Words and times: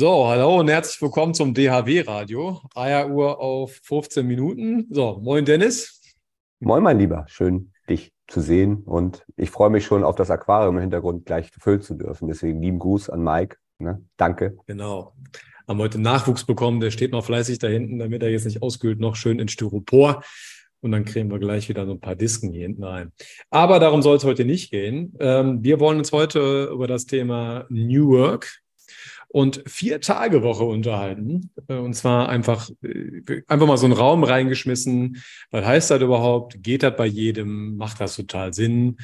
So, 0.00 0.26
hallo 0.26 0.58
und 0.60 0.70
herzlich 0.70 1.02
willkommen 1.02 1.34
zum 1.34 1.52
DHW-Radio. 1.52 2.62
Eieruhr 2.74 3.38
auf 3.38 3.78
15 3.82 4.26
Minuten. 4.26 4.86
So, 4.88 5.20
moin 5.22 5.44
Dennis. 5.44 6.00
Moin 6.58 6.82
mein 6.82 6.98
Lieber, 6.98 7.26
schön 7.28 7.72
dich 7.86 8.10
zu 8.26 8.40
sehen 8.40 8.76
und 8.86 9.26
ich 9.36 9.50
freue 9.50 9.68
mich 9.68 9.84
schon 9.84 10.02
auf 10.02 10.16
das 10.16 10.30
Aquarium 10.30 10.76
im 10.76 10.80
Hintergrund 10.80 11.26
gleich 11.26 11.50
füllen 11.50 11.82
zu 11.82 11.96
dürfen. 11.96 12.28
Deswegen 12.28 12.62
lieben 12.62 12.78
Gruß 12.78 13.10
an 13.10 13.22
Mike. 13.22 13.58
Ne? 13.78 14.02
Danke. 14.16 14.56
Genau. 14.64 15.12
Haben 15.68 15.78
heute 15.80 16.00
Nachwuchs 16.00 16.46
bekommen, 16.46 16.80
der 16.80 16.92
steht 16.92 17.12
noch 17.12 17.26
fleißig 17.26 17.58
da 17.58 17.68
hinten, 17.68 17.98
damit 17.98 18.22
er 18.22 18.30
jetzt 18.30 18.46
nicht 18.46 18.62
auskühlt, 18.62 19.00
noch 19.00 19.16
schön 19.16 19.38
in 19.38 19.48
Styropor. 19.48 20.22
Und 20.80 20.92
dann 20.92 21.04
kriegen 21.04 21.30
wir 21.30 21.38
gleich 21.38 21.68
wieder 21.68 21.84
so 21.84 21.92
ein 21.92 22.00
paar 22.00 22.16
Disken 22.16 22.52
hier 22.52 22.62
hinten 22.62 22.84
rein. 22.84 23.12
Aber 23.50 23.78
darum 23.78 24.00
soll 24.00 24.16
es 24.16 24.24
heute 24.24 24.46
nicht 24.46 24.70
gehen. 24.70 25.14
Ähm, 25.20 25.62
wir 25.62 25.78
wollen 25.78 25.98
uns 25.98 26.10
heute 26.10 26.70
über 26.72 26.86
das 26.86 27.04
Thema 27.04 27.66
New 27.68 28.08
Work 28.12 28.62
und 29.32 29.62
vier 29.66 30.00
Tage 30.00 30.42
Woche 30.42 30.64
unterhalten. 30.64 31.50
Äh, 31.68 31.76
und 31.76 31.94
zwar 31.94 32.28
einfach, 32.28 32.68
äh, 32.82 33.42
einfach 33.46 33.66
mal 33.66 33.76
so 33.76 33.86
einen 33.86 33.94
Raum 33.94 34.24
reingeschmissen. 34.24 35.22
Was 35.50 35.64
heißt 35.64 35.90
das 35.90 36.02
überhaupt? 36.02 36.62
Geht 36.62 36.82
das 36.82 36.96
bei 36.96 37.06
jedem? 37.06 37.76
Macht 37.76 38.00
das 38.00 38.16
total 38.16 38.52
Sinn? 38.52 38.96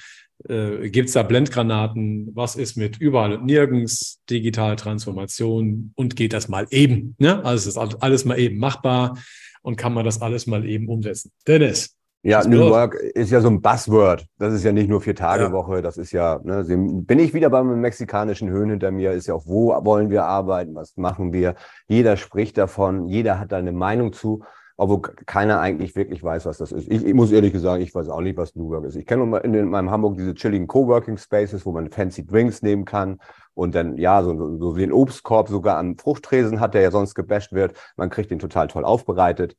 Äh, 0.48 0.90
Gibt 0.90 1.08
es 1.08 1.14
da 1.14 1.22
Blendgranaten? 1.22 2.34
Was 2.34 2.56
ist 2.56 2.76
mit 2.76 2.98
überall 2.98 3.34
und 3.34 3.44
nirgends? 3.44 4.20
Digitale 4.28 4.76
Transformation 4.76 5.92
und 5.94 6.16
geht 6.16 6.32
das 6.32 6.48
mal 6.48 6.66
eben? 6.70 7.14
Ne? 7.18 7.44
Also 7.44 7.68
ist 7.68 7.78
alles 7.78 8.24
mal 8.24 8.38
eben 8.38 8.58
machbar 8.58 9.18
und 9.62 9.76
kann 9.76 9.94
man 9.94 10.04
das 10.04 10.22
alles 10.22 10.46
mal 10.46 10.66
eben 10.68 10.88
umsetzen. 10.88 11.30
Dennis, 11.46 11.95
ja, 12.22 12.46
New 12.46 12.70
Work 12.70 12.94
ist 12.94 13.30
ja 13.30 13.40
so 13.40 13.48
ein 13.48 13.60
Buzzword. 13.60 14.26
Das 14.38 14.52
ist 14.52 14.64
ja 14.64 14.72
nicht 14.72 14.88
nur 14.88 15.00
vier 15.00 15.14
Tage 15.14 15.44
ja. 15.44 15.52
Woche. 15.52 15.80
Das 15.80 15.96
ist 15.96 16.10
ja, 16.10 16.40
ne, 16.42 16.64
bin 16.66 17.18
ich 17.18 17.34
wieder 17.34 17.50
beim 17.50 17.80
mexikanischen 17.80 18.50
Höhen 18.50 18.70
hinter 18.70 18.90
mir, 18.90 19.12
ist 19.12 19.28
ja 19.28 19.34
auch, 19.34 19.46
wo 19.46 19.68
wollen 19.84 20.10
wir 20.10 20.24
arbeiten? 20.24 20.74
Was 20.74 20.96
machen 20.96 21.32
wir? 21.32 21.54
Jeder 21.86 22.16
spricht 22.16 22.58
davon. 22.58 23.06
Jeder 23.06 23.38
hat 23.38 23.52
da 23.52 23.58
eine 23.58 23.70
Meinung 23.70 24.12
zu, 24.12 24.42
obwohl 24.76 25.02
keiner 25.02 25.60
eigentlich 25.60 25.94
wirklich 25.94 26.22
weiß, 26.22 26.46
was 26.46 26.58
das 26.58 26.72
ist. 26.72 26.90
Ich, 26.90 27.04
ich 27.04 27.14
muss 27.14 27.30
ehrlich 27.30 27.56
sagen, 27.60 27.82
ich 27.82 27.94
weiß 27.94 28.08
auch 28.08 28.20
nicht, 28.20 28.36
was 28.36 28.56
New 28.56 28.70
Work 28.70 28.86
ist. 28.86 28.96
Ich 28.96 29.06
kenne 29.06 29.38
in, 29.44 29.54
in 29.54 29.68
meinem 29.68 29.90
Hamburg 29.90 30.16
diese 30.16 30.34
chilligen 30.34 30.66
Coworking 30.66 31.18
Spaces, 31.18 31.64
wo 31.64 31.72
man 31.72 31.90
fancy 31.90 32.26
Drinks 32.26 32.60
nehmen 32.60 32.84
kann 32.84 33.20
und 33.54 33.74
dann, 33.74 33.96
ja, 33.96 34.22
so, 34.22 34.58
so 34.58 34.76
wie 34.76 34.82
ein 34.82 34.92
Obstkorb 34.92 35.48
sogar 35.48 35.78
am 35.78 35.96
Fruchttresen 35.96 36.60
hat, 36.60 36.74
der 36.74 36.82
ja 36.82 36.90
sonst 36.90 37.14
gebasht 37.14 37.52
wird. 37.52 37.74
Man 37.96 38.10
kriegt 38.10 38.30
den 38.30 38.38
total 38.38 38.66
toll 38.66 38.84
aufbereitet. 38.84 39.56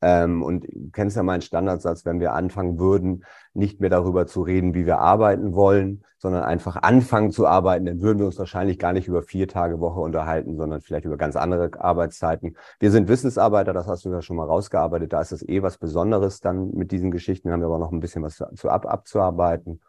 Ähm, 0.00 0.42
und 0.42 0.64
du 0.64 0.90
kennst 0.92 1.16
ja 1.16 1.22
meinen 1.22 1.42
Standardsatz, 1.42 2.04
wenn 2.04 2.20
wir 2.20 2.32
anfangen 2.32 2.78
würden, 2.78 3.24
nicht 3.54 3.80
mehr 3.80 3.90
darüber 3.90 4.26
zu 4.26 4.42
reden, 4.42 4.74
wie 4.74 4.86
wir 4.86 4.98
arbeiten 4.98 5.54
wollen, 5.54 6.04
sondern 6.18 6.42
einfach 6.42 6.76
anfangen 6.76 7.30
zu 7.30 7.46
arbeiten, 7.46 7.86
dann 7.86 8.00
würden 8.00 8.18
wir 8.18 8.26
uns 8.26 8.38
wahrscheinlich 8.38 8.78
gar 8.78 8.92
nicht 8.92 9.08
über 9.08 9.22
vier 9.22 9.48
Tage 9.48 9.80
Woche 9.80 10.00
unterhalten, 10.00 10.56
sondern 10.56 10.80
vielleicht 10.80 11.04
über 11.04 11.16
ganz 11.16 11.36
andere 11.36 11.70
Arbeitszeiten. 11.80 12.56
Wir 12.80 12.90
sind 12.90 13.08
Wissensarbeiter, 13.08 13.72
das 13.72 13.86
hast 13.86 14.04
du 14.04 14.10
ja 14.10 14.22
schon 14.22 14.36
mal 14.36 14.46
rausgearbeitet. 14.46 15.12
Da 15.12 15.20
ist 15.20 15.32
es 15.32 15.48
eh 15.48 15.62
was 15.62 15.78
Besonderes 15.78 16.40
dann 16.40 16.72
mit 16.72 16.90
diesen 16.90 17.10
Geschichten. 17.10 17.50
haben 17.50 17.60
wir 17.60 17.66
aber 17.66 17.78
noch 17.78 17.92
ein 17.92 18.00
bisschen 18.00 18.22
was 18.22 18.36
zu 18.36 18.68
ab 18.68 18.86
abzuarbeiten. 18.86 19.80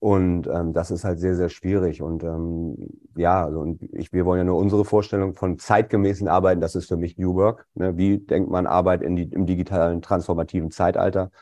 Und 0.00 0.46
ähm, 0.46 0.72
das 0.72 0.92
ist 0.92 1.04
halt 1.04 1.18
sehr, 1.18 1.34
sehr 1.34 1.48
schwierig. 1.48 2.02
Und 2.02 2.22
ähm, 2.22 2.76
ja, 3.16 3.44
also, 3.44 3.60
und 3.60 3.82
ich, 3.82 4.12
wir 4.12 4.24
wollen 4.24 4.38
ja 4.38 4.44
nur 4.44 4.56
unsere 4.56 4.84
Vorstellung 4.84 5.34
von 5.34 5.58
zeitgemäßen 5.58 6.28
Arbeiten, 6.28 6.60
das 6.60 6.76
ist 6.76 6.86
für 6.86 6.96
mich 6.96 7.18
New 7.18 7.34
Work. 7.34 7.66
Ne? 7.74 7.96
Wie 7.96 8.18
denkt 8.18 8.48
man 8.48 8.66
Arbeit 8.68 9.02
in 9.02 9.16
die, 9.16 9.24
im 9.24 9.46
digitalen, 9.46 10.00
transformativen 10.00 10.70
Zeitalter? 10.70 11.32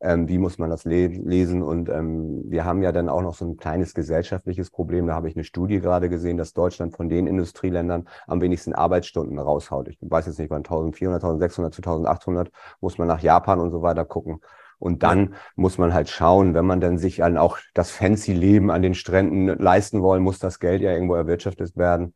Ähm, 0.00 0.28
wie 0.28 0.36
muss 0.38 0.58
man 0.58 0.68
das 0.68 0.84
le 0.84 1.06
lesen? 1.06 1.62
Und 1.62 1.88
ähm, 1.88 2.42
wir 2.50 2.64
haben 2.66 2.82
ja 2.82 2.92
dann 2.92 3.08
auch 3.08 3.22
noch 3.22 3.34
so 3.34 3.46
ein 3.46 3.56
kleines 3.56 3.94
gesellschaftliches 3.94 4.70
Problem. 4.70 5.06
Da 5.06 5.14
habe 5.14 5.28
ich 5.28 5.36
eine 5.36 5.44
Studie 5.44 5.80
gerade 5.80 6.10
gesehen, 6.10 6.36
dass 6.36 6.52
Deutschland 6.52 6.94
von 6.94 7.08
den 7.08 7.26
Industrieländern 7.26 8.08
am 8.26 8.42
wenigsten 8.42 8.74
Arbeitsstunden 8.74 9.38
raushaut. 9.38 9.88
Ich 9.88 9.98
weiß 10.00 10.26
jetzt 10.26 10.38
nicht, 10.38 10.50
wann 10.50 10.58
1400, 10.58 11.22
1600 11.22 11.72
zu 11.72 11.80
1800 11.82 12.50
muss 12.80 12.98
man 12.98 13.08
nach 13.08 13.20
Japan 13.20 13.60
und 13.60 13.70
so 13.70 13.80
weiter 13.80 14.04
gucken. 14.04 14.40
Und 14.82 15.04
dann 15.04 15.36
muss 15.54 15.78
man 15.78 15.94
halt 15.94 16.08
schauen, 16.08 16.54
wenn 16.54 16.66
man 16.66 16.80
dann 16.80 16.98
sich 16.98 17.18
dann 17.18 17.38
auch 17.38 17.58
das 17.72 17.92
fancy 17.92 18.32
Leben 18.32 18.68
an 18.68 18.82
den 18.82 18.94
Stränden 18.94 19.46
leisten 19.46 20.02
wollen, 20.02 20.24
muss 20.24 20.40
das 20.40 20.58
Geld 20.58 20.82
ja 20.82 20.90
irgendwo 20.90 21.14
erwirtschaftet 21.14 21.76
werden. 21.76 22.14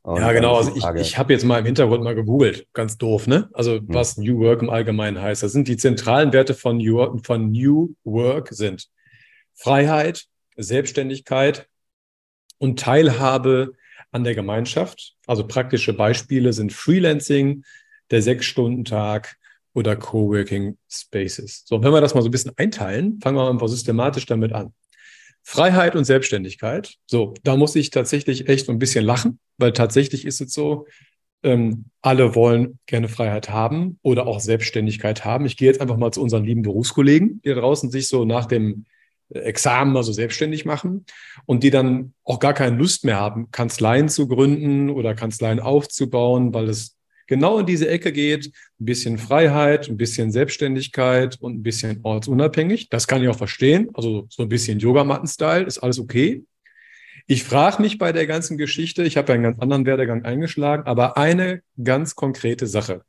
Und 0.00 0.22
ja, 0.22 0.32
genau. 0.32 0.56
Also 0.56 0.74
ich, 0.74 0.84
ich 0.98 1.18
habe 1.18 1.34
jetzt 1.34 1.44
mal 1.44 1.58
im 1.58 1.66
Hintergrund 1.66 2.02
mal 2.02 2.14
gegoogelt, 2.14 2.68
ganz 2.72 2.96
doof, 2.96 3.26
ne? 3.26 3.50
Also 3.52 3.74
hm. 3.74 3.84
was 3.88 4.16
New 4.16 4.38
Work 4.38 4.62
im 4.62 4.70
Allgemeinen 4.70 5.20
heißt. 5.20 5.42
Das 5.42 5.52
sind 5.52 5.68
die 5.68 5.76
zentralen 5.76 6.32
Werte 6.32 6.54
von 6.54 6.78
New, 6.78 7.18
von 7.22 7.50
New 7.50 7.94
Work 8.04 8.48
sind 8.48 8.88
Freiheit, 9.52 10.24
Selbstständigkeit 10.56 11.68
und 12.56 12.80
Teilhabe 12.80 13.74
an 14.10 14.24
der 14.24 14.34
Gemeinschaft. 14.34 15.16
Also 15.26 15.46
praktische 15.46 15.92
Beispiele 15.92 16.54
sind 16.54 16.72
Freelancing, 16.72 17.64
der 18.10 18.22
Sechs-Stunden-Tag, 18.22 19.36
oder 19.76 19.94
Coworking 19.94 20.78
Spaces. 20.90 21.64
So, 21.66 21.82
wenn 21.82 21.92
wir 21.92 22.00
das 22.00 22.14
mal 22.14 22.22
so 22.22 22.28
ein 22.28 22.32
bisschen 22.32 22.52
einteilen, 22.56 23.20
fangen 23.20 23.36
wir 23.36 23.48
einfach 23.48 23.68
systematisch 23.68 24.24
damit 24.24 24.54
an. 24.54 24.72
Freiheit 25.42 25.94
und 25.94 26.04
Selbstständigkeit. 26.04 26.94
So, 27.06 27.34
da 27.44 27.56
muss 27.56 27.76
ich 27.76 27.90
tatsächlich 27.90 28.48
echt 28.48 28.70
ein 28.70 28.78
bisschen 28.78 29.04
lachen, 29.04 29.38
weil 29.58 29.72
tatsächlich 29.72 30.24
ist 30.24 30.40
es 30.40 30.54
so, 30.54 30.86
ähm, 31.42 31.84
alle 32.00 32.34
wollen 32.34 32.78
gerne 32.86 33.08
Freiheit 33.08 33.50
haben 33.50 33.98
oder 34.00 34.26
auch 34.26 34.40
Selbstständigkeit 34.40 35.26
haben. 35.26 35.44
Ich 35.44 35.58
gehe 35.58 35.68
jetzt 35.68 35.82
einfach 35.82 35.98
mal 35.98 36.10
zu 36.10 36.22
unseren 36.22 36.44
lieben 36.44 36.62
Berufskollegen, 36.62 37.42
die 37.44 37.52
draußen 37.52 37.90
sich 37.90 38.08
so 38.08 38.24
nach 38.24 38.46
dem 38.46 38.86
äh, 39.28 39.40
Examen 39.40 39.92
mal 39.92 40.02
so 40.02 40.12
selbstständig 40.12 40.64
machen 40.64 41.04
und 41.44 41.62
die 41.62 41.70
dann 41.70 42.14
auch 42.24 42.40
gar 42.40 42.54
keine 42.54 42.76
Lust 42.76 43.04
mehr 43.04 43.20
haben, 43.20 43.50
Kanzleien 43.50 44.08
zu 44.08 44.26
gründen 44.26 44.88
oder 44.88 45.14
Kanzleien 45.14 45.60
aufzubauen, 45.60 46.54
weil 46.54 46.70
es 46.70 46.95
genau 47.26 47.58
in 47.58 47.66
diese 47.66 47.88
Ecke 47.88 48.12
geht. 48.12 48.46
Ein 48.80 48.84
bisschen 48.84 49.18
Freiheit, 49.18 49.88
ein 49.88 49.96
bisschen 49.96 50.30
Selbstständigkeit 50.30 51.36
und 51.40 51.54
ein 51.54 51.62
bisschen 51.62 52.00
ortsunabhängig. 52.02 52.88
Das 52.88 53.06
kann 53.06 53.22
ich 53.22 53.28
auch 53.28 53.38
verstehen. 53.38 53.90
Also 53.94 54.26
so 54.30 54.42
ein 54.42 54.48
bisschen 54.48 54.78
Yogamatten-Style 54.78 55.64
ist 55.64 55.78
alles 55.78 55.98
okay. 55.98 56.44
Ich 57.26 57.42
frage 57.42 57.82
mich 57.82 57.98
bei 57.98 58.12
der 58.12 58.26
ganzen 58.26 58.56
Geschichte, 58.56 59.02
ich 59.02 59.16
habe 59.16 59.28
ja 59.28 59.34
einen 59.34 59.42
ganz 59.42 59.58
anderen 59.58 59.84
Werdegang 59.84 60.24
eingeschlagen, 60.24 60.84
aber 60.84 61.16
eine 61.16 61.62
ganz 61.82 62.14
konkrete 62.14 62.68
Sache. 62.68 63.02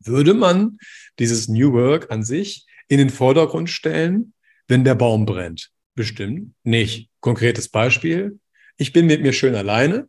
Würde 0.00 0.34
man 0.34 0.78
dieses 1.18 1.48
New 1.48 1.72
Work 1.72 2.10
an 2.10 2.24
sich 2.24 2.66
in 2.88 2.98
den 2.98 3.08
Vordergrund 3.08 3.70
stellen, 3.70 4.34
wenn 4.68 4.84
der 4.84 4.96
Baum 4.96 5.24
brennt? 5.24 5.70
Bestimmt 5.94 6.54
nicht. 6.62 7.08
Konkretes 7.20 7.68
Beispiel. 7.68 8.38
Ich 8.76 8.92
bin 8.92 9.06
mit 9.06 9.22
mir 9.22 9.32
schön 9.32 9.54
alleine, 9.54 10.08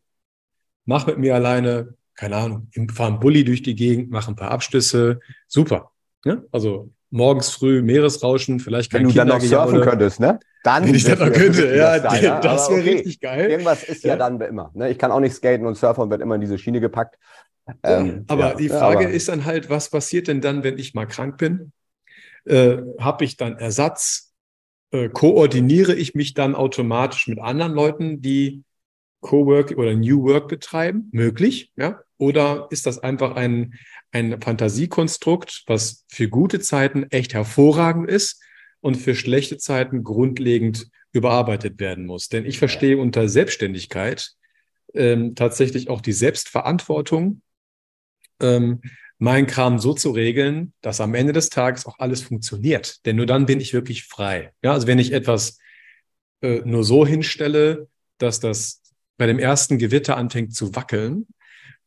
mache 0.85 1.12
mit 1.12 1.19
mir 1.19 1.35
alleine 1.35 1.95
keine 2.16 2.35
Ahnung, 2.35 2.69
fahren 2.91 3.19
Bulli 3.19 3.44
durch 3.44 3.63
die 3.63 3.75
Gegend, 3.75 4.12
machen 4.12 4.34
ein 4.34 4.35
paar 4.35 4.51
Abschlüsse, 4.51 5.19
super. 5.47 5.91
Ne? 6.25 6.44
Also 6.51 6.91
morgens 7.09 7.50
früh 7.50 7.81
Meeresrauschen, 7.81 8.59
vielleicht 8.59 8.91
kein 8.91 9.01
Wenn 9.01 9.09
du 9.09 9.16
dann 9.16 9.28
noch 9.28 9.41
surfen 9.41 9.81
könntest, 9.81 10.19
ne? 10.19 10.40
Dann 10.63 10.85
Wenn 10.85 10.96
ich 10.96 11.03
das 11.03 11.19
noch 11.19 11.31
könnte, 11.31 11.75
ja, 11.75 12.00
sein, 12.00 12.24
ja, 12.24 12.40
das 12.40 12.69
wäre 12.69 12.79
okay. 12.79 12.94
richtig 12.94 13.19
geil. 13.19 13.51
Irgendwas 13.51 13.84
ist 13.84 14.03
ja, 14.03 14.12
ja, 14.12 14.16
dann 14.16 14.40
immer. 14.40 14.72
Ne? 14.74 14.90
Ich 14.90 14.97
kann 14.97 15.12
auch 15.12 15.19
nicht 15.19 15.35
skaten 15.35 15.66
und 15.66 15.75
surfen 15.75 16.03
und 16.03 16.09
wird 16.09 16.22
immer 16.22 16.35
in 16.35 16.41
diese 16.41 16.57
Schiene 16.57 16.79
gepackt. 16.79 17.18
Ähm, 17.84 18.25
aber 18.28 18.51
ja, 18.51 18.56
die 18.56 18.69
Frage 18.69 19.06
aber 19.06 19.09
ist 19.09 19.28
dann 19.30 19.45
halt, 19.45 19.69
was 19.69 19.90
passiert 19.90 20.28
denn 20.28 20.41
dann, 20.41 20.63
wenn 20.63 20.78
ich 20.78 20.94
mal 20.94 21.06
krank 21.06 21.38
bin? 21.38 21.72
Äh, 22.45 22.78
Habe 23.00 23.25
ich 23.25 23.38
dann 23.38 23.57
Ersatz? 23.57 24.34
Äh, 24.91 25.09
koordiniere 25.09 25.95
ich 25.95 26.13
mich 26.13 26.34
dann 26.34 26.56
automatisch 26.56 27.28
mit 27.28 27.40
anderen 27.40 27.74
Leuten, 27.74 28.22
die 28.22 28.63
Cowork 29.23 29.72
oder 29.72 29.95
New 29.95 30.23
Work 30.23 30.47
betreiben? 30.47 31.09
Möglich, 31.11 31.72
ja? 31.75 32.01
Oder 32.17 32.67
ist 32.69 32.85
das 32.85 33.00
einfach 33.00 33.35
ein, 33.35 33.73
ein 34.11 34.39
Fantasiekonstrukt, 34.39 35.63
was 35.66 36.06
für 36.07 36.29
gute 36.29 36.59
Zeiten 36.59 37.03
echt 37.09 37.33
hervorragend 37.33 38.07
ist 38.07 38.41
und 38.81 38.95
für 38.95 39.16
schlechte 39.16 39.57
Zeiten 39.57 40.03
grundlegend 40.03 40.88
überarbeitet 41.12 41.79
werden 41.79 42.06
muss? 42.06 42.29
Denn 42.29 42.45
ich 42.45 42.59
verstehe 42.59 42.97
unter 42.97 43.28
Selbstständigkeit 43.28 44.33
ähm, 44.94 45.33
tatsächlich 45.35 45.89
auch 45.89 46.01
die 46.01 46.13
Selbstverantwortung, 46.13 47.42
ähm, 48.39 48.81
meinen 49.18 49.47
Kram 49.47 49.80
so 49.80 49.94
zu 49.94 50.12
regeln, 50.12 50.74
dass 50.81 51.01
am 51.01 51.15
Ende 51.15 51.33
des 51.33 51.50
Tages 51.50 51.86
auch 51.86 51.97
alles 52.00 52.21
funktioniert. 52.21 53.06
Denn 53.06 53.15
nur 53.15 53.25
dann 53.25 53.45
bin 53.45 53.59
ich 53.59 53.74
wirklich 53.74 54.03
frei. 54.03 54.51
Ja, 54.62 54.74
also 54.74 54.86
wenn 54.86 55.00
ich 55.00 55.13
etwas 55.13 55.57
äh, 56.42 56.62
nur 56.65 56.83
so 56.83 57.06
hinstelle, 57.06 57.88
dass 58.18 58.39
das 58.39 58.82
bei 59.18 59.27
dem 59.27 59.39
ersten 59.39 59.77
Gewitter 59.77 60.18
anfängt 60.18 60.56
zu 60.56 60.75
wackeln, 60.75 61.27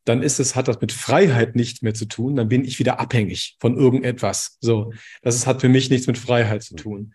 dann 0.05 0.23
ist 0.23 0.38
es, 0.38 0.55
hat 0.55 0.69
das 0.69 0.81
mit 0.81 0.93
Freiheit 0.93 1.56
nichts 1.56 1.82
mehr 1.82 1.94
zu 1.94 2.06
tun, 2.06 2.37
dann 2.37 2.49
bin 2.49 2.64
ich 2.64 2.78
wieder 2.78 3.00
abhängig 3.00 3.56
von 3.61 3.76
irgendetwas. 3.76 4.56
So, 4.61 4.93
das 5.23 5.34
ist, 5.34 5.46
hat 5.46 5.61
für 5.61 5.69
mich 5.69 5.90
nichts 5.90 6.06
mit 6.06 6.17
Freiheit 6.17 6.62
zu 6.62 6.76
tun. 6.76 7.12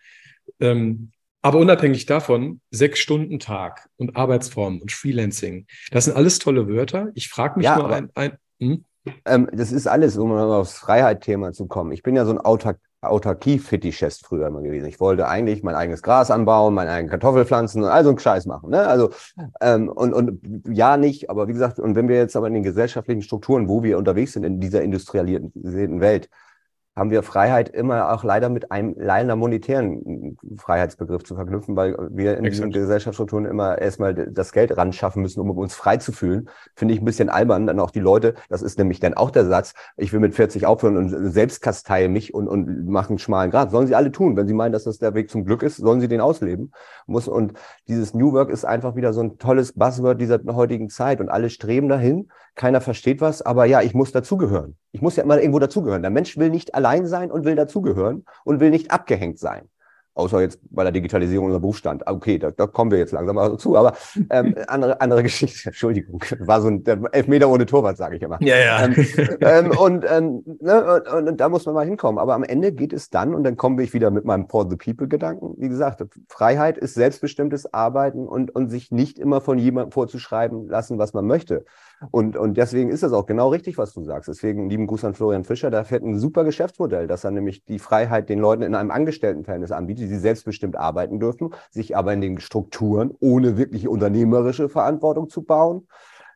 Ähm, 0.60 1.12
aber 1.42 1.58
unabhängig 1.58 2.06
davon, 2.06 2.62
sechs 2.70 3.00
Stunden 3.00 3.40
Tag 3.40 3.90
und 3.96 4.16
Arbeitsformen 4.16 4.82
und 4.82 4.92
Freelancing, 4.92 5.66
das 5.90 6.06
sind 6.06 6.16
alles 6.16 6.40
tolle 6.40 6.68
Wörter. 6.68 7.12
Ich 7.16 7.30
frage 7.30 7.58
mich 7.58 7.66
ja, 7.66 7.78
nur 7.78 7.90
ein, 7.90 8.10
ein 8.14 8.38
hm? 8.60 8.86
ähm, 9.26 9.50
das 9.54 9.72
ist 9.72 9.88
alles, 9.88 10.18
um 10.18 10.32
aufs 10.32 10.78
Freiheit-Thema 10.78 11.54
zu 11.54 11.68
kommen. 11.68 11.94
Ich 11.94 12.04
bin 12.04 12.16
ja 12.16 12.26
so 12.26 12.32
ein 12.32 12.38
Autark 12.38 12.80
Autarkie-Fetischist 13.02 14.26
früher 14.26 14.48
immer 14.48 14.62
gewesen. 14.62 14.86
Ich 14.86 15.00
wollte 15.00 15.28
eigentlich 15.28 15.64
mein 15.64 15.76
eigenes 15.76 16.04
Gras 16.04 16.30
anbauen, 16.30 16.76
meine 16.76 16.92
eigenen 16.92 17.10
Kartoffelpflanzen 17.10 17.82
und 17.84 17.90
all 17.90 18.04
so 18.04 18.10
einen 18.10 18.20
Scheiß 18.20 18.46
machen. 18.46 18.70
Ne? 18.70 18.86
Also, 18.88 19.10
ähm, 19.60 19.90
und, 19.90 20.14
und 20.14 20.40
ja, 20.68 20.98
nicht, 20.98 21.30
aber 21.30 21.48
wie 21.48 21.54
gesagt, 21.54 21.80
und 21.80 21.96
wenn 21.96 22.08
wir 22.08 22.18
jetzt 22.18 22.36
aber 22.36 22.48
in 22.48 22.54
den 22.54 22.64
gesellschaftlichen 22.64 23.24
Strukturen, 23.24 23.68
wo 23.68 23.82
wir 23.82 23.98
unterwegs 23.98 24.34
sind 24.34 24.44
in 24.44 24.60
dieser 24.60 24.84
industrialisierten 24.84 26.00
Welt, 26.00 26.30
haben 26.96 27.10
wir 27.10 27.24
Freiheit 27.24 27.70
immer 27.70 28.12
auch 28.12 28.24
leider 28.24 28.50
mit 28.50 28.72
einem 28.72 28.96
leider 28.98 29.38
monetären 29.38 30.38
Freiheitsbegriff 30.58 31.24
zu 31.24 31.36
verknüpfen, 31.36 31.76
weil 31.78 31.96
wir 32.12 32.38
in 32.38 32.44
Exakt. 32.44 32.52
diesen 32.54 32.72
Gesellschaftsstrukturen 32.72 33.46
immer 33.46 33.78
erstmal 33.78 34.14
das 34.14 34.52
Geld 34.52 34.76
ran 34.76 34.92
schaffen 34.92 35.22
müssen, 35.22 35.40
um 35.40 35.50
uns 35.52 35.74
frei 35.74 35.98
zu 35.98 36.12
fühlen. 36.12 36.50
Finde 36.76 36.94
ich 36.94 37.02
ein 37.02 37.06
bisschen 37.06 37.30
albern. 37.30 37.66
Dann 37.66 37.80
auch 37.80 37.92
die 37.92 38.02
Leute, 38.02 38.36
das 38.50 38.62
ist 38.62 38.78
nämlich 38.78 39.00
dann 39.00 39.14
auch 39.14 39.32
der 39.32 39.46
Satz, 39.46 39.74
ich 39.96 40.12
will 40.12 40.20
mit 40.20 40.36
40 40.36 40.66
aufhören 40.66 40.98
und 40.98 41.32
selbst 41.32 41.62
kasteie 41.62 42.10
mich 42.10 42.34
und, 42.34 42.50
und 42.50 42.88
machen 42.88 43.20
schmalen 43.20 43.52
Grad. 43.52 43.72
Sollen 43.72 43.88
sie 43.88 43.96
alle 43.96 44.12
tun. 44.12 44.36
Wenn 44.36 44.48
sie 44.48 44.54
meinen, 44.54 44.74
dass 44.74 44.84
das 44.84 44.98
der 44.98 45.14
Weg 45.14 45.30
zum 45.30 45.46
Glück 45.46 45.64
ist, 45.64 45.78
sollen 45.78 46.02
sie 46.02 46.10
den 46.10 46.20
ausleben. 46.20 46.74
Muss. 47.08 47.30
Und 47.30 47.54
dieses 47.88 48.14
New 48.14 48.34
Work 48.34 48.50
ist 48.50 48.66
einfach 48.66 48.98
wieder 48.98 49.14
so 49.14 49.22
ein 49.22 49.38
tolles 49.38 49.74
Buzzword 49.74 50.20
dieser 50.20 50.42
heutigen 50.48 50.90
Zeit 50.90 51.22
und 51.22 51.30
alle 51.30 51.50
streben 51.50 51.88
dahin 51.88 52.30
keiner 52.56 52.82
versteht 52.82 53.22
was, 53.22 53.42
aber 53.42 53.66
ja, 53.66 53.82
ich 53.82 53.94
muss 53.94 54.12
dazugehören. 54.12 54.76
Ich 54.92 55.02
muss 55.02 55.16
ja 55.16 55.24
immer 55.24 55.40
irgendwo 55.40 55.60
dazugehören. 55.60 56.02
Der 56.02 56.12
Mensch 56.12 56.38
will 56.38 56.50
nicht 56.50 56.76
allein 56.76 57.08
sein 57.08 57.32
und 57.32 57.46
will 57.46 57.56
dazugehören 57.56 58.26
und 58.44 58.60
will 58.60 58.70
nicht 58.70 58.92
abgehängt 58.92 59.40
sein. 59.40 59.70
Außer 60.14 60.42
jetzt 60.42 60.60
bei 60.70 60.84
der 60.84 60.92
Digitalisierung 60.92 61.46
unserer 61.46 61.62
Berufsstand. 61.62 62.04
Okay, 62.06 62.38
da, 62.38 62.52
da 62.52 62.68
kommen 62.68 62.92
wir 62.92 62.98
jetzt 62.98 63.14
langsam 63.14 63.38
mal 63.38 63.58
zu. 63.58 63.78
Aber 63.78 63.94
ähm, 64.30 64.56
andere, 64.68 65.00
andere 65.00 65.24
Geschichte, 65.24 65.62
Entschuldigung, 65.70 66.22
war 66.40 66.62
so 66.62 66.68
ein 66.68 66.84
Elfmeter 67.14 67.48
ohne 67.48 67.66
Torwart, 67.66 67.96
sage 67.96 68.18
ich 68.18 68.22
immer. 68.22 68.38
Ja, 68.42 68.58
ja. 68.58 68.86
Ähm, 68.86 68.96
ähm, 69.40 69.72
und, 69.72 70.06
ähm, 70.10 70.44
ne, 70.60 71.02
und, 71.16 71.30
und 71.30 71.38
da 71.38 71.48
muss 71.48 71.66
man 71.66 71.76
mal 71.76 71.86
hinkommen. 71.86 72.20
Aber 72.20 72.34
am 72.34 72.44
Ende 72.44 72.74
geht 72.74 72.92
es 72.92 73.10
dann, 73.10 73.34
und 73.34 73.46
dann 73.46 73.56
komme 73.56 73.82
ich 73.84 73.94
wieder 73.94 74.12
mit 74.12 74.26
meinem 74.26 74.50
For 74.50 74.70
the 74.70 74.76
People-Gedanken. 74.76 75.54
Wie 75.58 75.70
gesagt, 75.70 76.04
Freiheit 76.28 76.78
ist 76.78 76.96
selbstbestimmtes 76.96 77.74
Arbeiten 77.74 78.28
und, 78.28 78.54
und 78.54 78.70
sich 78.70 78.92
nicht 78.92 79.18
immer 79.18 79.40
von 79.40 79.58
jemandem 79.58 79.94
vorzuschreiben 79.94 80.68
lassen, 80.68 80.98
was 80.98 81.14
man 81.14 81.26
möchte. 81.26 81.64
Und, 82.10 82.36
und 82.36 82.58
deswegen 82.58 82.90
ist 82.90 83.04
das 83.04 83.14
auch 83.14 83.28
genau 83.28 83.50
richtig, 83.50 83.78
was 83.78 83.94
du 83.94 84.04
sagst. 84.04 84.28
Deswegen 84.28 84.70
lieben 84.70 84.88
Gruß 84.88 85.06
an 85.06 85.14
Florian 85.14 85.44
Fischer. 85.44 85.70
Da 85.70 85.84
fährt 85.84 86.04
ein 86.04 86.18
super 86.18 86.44
Geschäftsmodell, 86.44 87.06
dass 87.06 87.24
er 87.24 87.32
nämlich 87.32 87.64
die 87.66 87.80
Freiheit 87.80 88.30
den 88.30 88.40
Leuten 88.40 88.64
in 88.64 88.74
einem 88.74 88.92
Angestelltenverhältnis 88.92 89.72
anbietet, 89.72 90.10
die 90.10 90.18
selbstbestimmt 90.18 90.76
arbeiten 90.76 91.20
dürfen, 91.20 91.54
sich 91.70 91.96
aber 91.96 92.14
in 92.14 92.22
den 92.22 92.40
Strukturen 92.40 93.12
ohne 93.20 93.58
wirkliche 93.58 93.90
unternehmerische 93.90 94.70
Verantwortung 94.70 95.30
zu 95.30 95.44
bauen, 95.44 95.88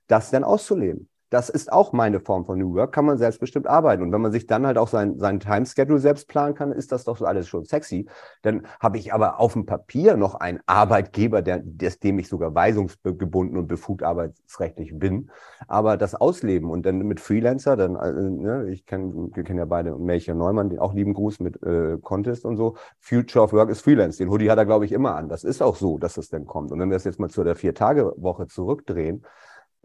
das 0.08 0.30
dann 0.30 0.44
auszuleben 0.44 1.10
das 1.36 1.50
ist 1.50 1.70
auch 1.74 1.92
meine 1.92 2.22
Form 2.22 2.46
von 2.46 2.58
New 2.58 2.76
Work, 2.76 2.94
kann 2.94 3.04
man 3.04 3.18
selbstbestimmt 3.18 3.68
arbeiten. 3.68 4.02
Und 4.02 4.14
wenn 4.14 4.22
man 4.22 4.32
sich 4.32 4.48
dann 4.48 4.66
halt 4.66 4.78
auch 4.78 4.88
sein, 4.88 5.20
sein 5.20 5.42
Time-Schedule 5.42 6.00
selbst 6.00 6.30
planen 6.30 6.56
kann, 6.56 6.72
ist 6.72 6.94
das 6.94 7.04
doch 7.04 7.22
alles 7.22 7.50
schon 7.50 7.66
sexy. 7.66 8.08
Dann 8.42 8.66
habe 8.80 8.98
ich 8.98 9.14
aber 9.14 9.38
auf 9.42 9.52
dem 9.52 9.66
Papier 9.66 10.16
noch 10.16 10.36
einen 10.36 10.62
Arbeitgeber, 10.66 11.42
der, 11.42 11.60
des, 11.62 12.00
dem 12.00 12.20
ich 12.20 12.30
sogar 12.30 12.56
weisungsgebunden 12.56 13.58
und 13.58 13.68
befugt 13.68 14.02
arbeitsrechtlich 14.02 14.98
bin. 14.98 15.30
Aber 15.68 15.98
das 15.98 16.16
Ausleben 16.16 16.70
und 16.70 16.86
dann 16.86 17.00
mit 17.00 17.20
Freelancer, 17.20 17.76
dann, 17.76 17.98
äh, 17.98 18.14
ne, 18.14 18.70
ich 18.70 18.86
kenn, 18.86 19.36
wir 19.36 19.44
kennen 19.44 19.60
ja 19.60 19.66
beide 19.66 19.98
Melchior 19.98 20.38
Neumann, 20.38 20.70
den 20.70 20.80
auch 20.80 20.94
lieben 20.94 21.14
Gruß 21.14 21.42
mit 21.42 21.62
äh, 21.64 21.98
Contest 22.02 22.46
und 22.46 22.56
so. 22.56 22.78
Future 23.02 23.44
of 23.44 23.52
Work 23.52 23.70
ist 23.70 23.82
Freelance. 23.82 24.20
Den 24.20 24.30
Hoodie 24.30 24.50
hat 24.50 24.58
er, 24.58 24.66
glaube 24.66 24.86
ich, 24.86 24.94
immer 24.94 25.16
an. 25.16 25.28
Das 25.28 25.44
ist 25.44 25.62
auch 25.62 25.76
so, 25.76 25.98
dass 25.98 26.16
es 26.16 26.30
dann 26.30 26.46
kommt. 26.46 26.72
Und 26.72 26.80
wenn 26.80 26.88
wir 26.88 26.96
das 26.96 27.04
jetzt 27.04 27.20
mal 27.20 27.30
zu 27.30 27.44
der 27.44 27.58
Vier-Tage-Woche 27.58 28.48
zurückdrehen, 28.48 29.26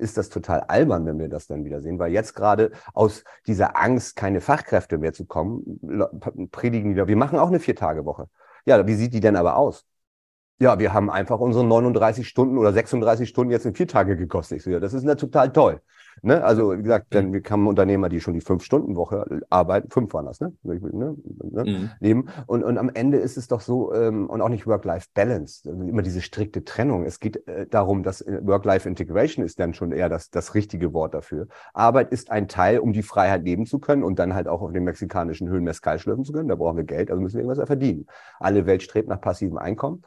ist 0.01 0.17
das 0.17 0.29
total 0.29 0.61
albern, 0.61 1.07
wenn 1.07 1.19
wir 1.19 1.29
das 1.29 1.47
dann 1.47 1.65
wieder 1.65 1.81
sehen, 1.81 1.99
weil 1.99 2.13
jetzt 2.13 2.35
gerade 2.35 2.73
aus 2.95 3.25
dieser 3.47 3.81
Angst, 3.81 4.17
keine 4.17 4.41
Fachkräfte 4.41 4.99
mehr 4.99 5.13
zu 5.13 5.27
kommen, 5.27 5.81
predigen 6.51 6.93
wieder, 6.93 7.07
wir 7.09 7.17
machen 7.17 7.39
auch 7.39 7.49
eine 7.49 7.61
Vier-Tage-Woche. 7.61 8.29
Ja, 8.67 8.87
wie 8.87 8.95
sieht 8.95 9.15
die 9.15 9.21
denn 9.21 9.37
aber 9.37 9.57
aus? 9.57 9.87
Ja, 10.59 10.79
wir 10.79 10.93
haben 10.93 11.11
einfach 11.11 11.41
unsere 11.41 11.65
39 11.65 12.29
Stunden 12.29 12.59
oder 12.59 12.73
36 12.73 13.29
Stunden 13.29 13.51
jetzt 13.51 13.65
in 13.65 13.75
vier 13.75 13.89
Tage 13.89 14.17
gekostet. 14.17 14.59
Ich 14.59 14.65
so, 14.65 14.71
ja, 14.71 14.79
das 14.79 14.93
ist 14.93 15.05
ja 15.05 15.15
total 15.15 15.53
toll. 15.53 15.81
Ne? 16.23 16.43
Also 16.45 16.77
wie 16.77 16.83
gesagt, 16.83 17.07
dann 17.11 17.33
wir 17.33 17.43
haben 17.49 17.67
Unternehmer, 17.67 18.09
die 18.09 18.21
schon 18.21 18.35
die 18.35 18.41
Fünf-Stunden-Woche 18.41 19.41
arbeiten, 19.51 19.91
fünf 19.91 20.13
waren 20.15 20.27
das, 20.27 20.41
ne? 20.41 20.53
ne? 20.63 20.81
ne? 20.93 21.65
Mhm. 21.65 21.91
Leben. 22.01 22.29
Und, 22.47 22.63
und 22.65 22.79
am 22.79 22.91
Ende 22.93 23.19
ist 23.19 23.37
es 23.37 23.49
doch 23.49 23.61
so, 23.61 23.93
ähm, 23.95 24.29
und 24.29 24.41
auch 24.41 24.49
nicht 24.49 24.67
Work-Life-Balance, 24.67 25.71
also 25.71 25.83
immer 25.83 26.03
diese 26.03 26.21
strikte 26.21 26.65
Trennung. 26.65 27.05
Es 27.05 27.21
geht 27.21 27.47
äh, 27.49 27.67
darum, 27.67 28.03
dass 28.03 28.21
äh, 28.21 28.41
Work-Life-Integration 28.43 29.45
ist 29.45 29.61
dann 29.61 29.75
schon 29.75 29.93
eher 29.93 30.09
das, 30.09 30.31
das 30.31 30.55
richtige 30.55 30.93
Wort 30.93 31.15
dafür. 31.15 31.49
Arbeit 31.73 32.13
ist 32.13 32.31
ein 32.31 32.49
Teil, 32.49 32.79
um 32.79 32.93
die 32.93 33.03
Freiheit 33.03 33.45
leben 33.45 33.67
zu 33.67 33.79
können 33.79 34.03
und 34.03 34.19
dann 34.19 34.35
halt 34.35 34.49
auch 34.49 34.63
auf 34.63 34.73
den 34.73 34.85
mexikanischen 34.85 35.49
Höhen 35.49 35.65
Mescal 35.65 35.99
schlürfen 35.99 36.25
zu 36.25 36.33
können. 36.33 36.49
Da 36.49 36.57
brauchen 36.57 36.77
wir 36.77 36.85
Geld, 36.85 37.11
also 37.11 37.23
müssen 37.23 37.37
wir 37.37 37.45
irgendwas 37.45 37.67
verdienen. 37.67 38.07
Alle 38.39 38.67
Welt 38.67 38.83
strebt 38.83 39.09
nach 39.09 39.21
passivem 39.21 39.59
Einkommen 39.59 40.03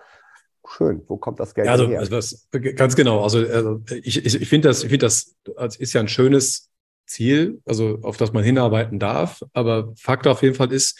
schön. 0.68 1.01
Wo 1.07 1.18
kommt 1.18 1.39
das 1.39 1.54
Geld 1.54 1.68
also, 1.68 1.88
her? 1.88 2.00
Also 2.00 2.38
ganz 2.75 2.95
genau. 2.95 3.21
Also, 3.21 3.39
also 3.39 3.81
ich, 4.04 4.25
ich, 4.25 4.42
ich 4.42 4.50
finde 4.50 4.69
das, 4.69 4.83
ich 4.83 4.89
finde 4.89 5.06
das, 5.06 5.36
ist 5.77 5.94
ja 5.94 6.01
ein 6.01 6.07
schönes 6.07 6.69
Ziel, 7.06 7.62
also 7.65 8.00
auf 8.01 8.18
das 8.18 8.33
man 8.33 8.44
hinarbeiten 8.44 9.00
darf. 9.00 9.44
Aber 9.54 9.94
Fakt 9.98 10.27
auf 10.27 10.42
jeden 10.42 10.56
Fall 10.56 10.71
ist, 10.71 11.00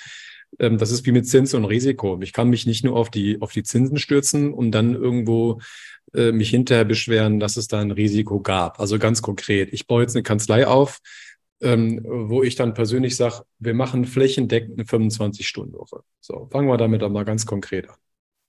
ähm, 0.60 0.78
das 0.78 0.92
ist 0.92 1.06
wie 1.06 1.12
mit 1.12 1.28
Zins 1.28 1.54
und 1.54 1.66
Risiko. 1.66 2.20
Ich 2.22 2.34
kann 2.34 2.50
mich 2.50 2.66
nicht 2.66 2.84
nur 2.84 2.96
auf 2.96 3.10
die, 3.10 3.42
auf 3.42 3.52
die 3.52 3.64
Zinsen 3.64 3.98
stürzen 3.98 4.54
und 4.54 4.72
dann 4.72 4.94
irgendwo 4.94 5.62
äh, 6.14 6.32
mich 6.32 6.50
hinterher 6.50 6.86
beschweren, 6.86 7.40
dass 7.40 7.58
es 7.58 7.68
da 7.68 7.80
ein 7.80 7.92
Risiko 7.92 8.40
gab. 8.40 8.80
Also 8.80 9.00
ganz 9.00 9.22
konkret. 9.22 9.74
Ich 9.74 9.88
baue 9.88 10.02
jetzt 10.02 10.16
eine 10.16 10.24
Kanzlei 10.24 10.68
auf, 10.68 11.00
ähm, 11.62 12.02
wo 12.04 12.44
ich 12.44 12.56
dann 12.56 12.74
persönlich 12.74 13.16
sage, 13.16 13.44
wir 13.60 13.74
machen 13.74 14.06
flächendeckend 14.06 14.74
eine 14.74 14.84
25-Stunden-Woche. 14.84 16.02
So, 16.20 16.48
fangen 16.52 16.68
wir 16.68 16.78
damit 16.78 17.02
mal 17.10 17.26
ganz 17.26 17.46
konkret 17.46 17.90
an. 17.90 17.96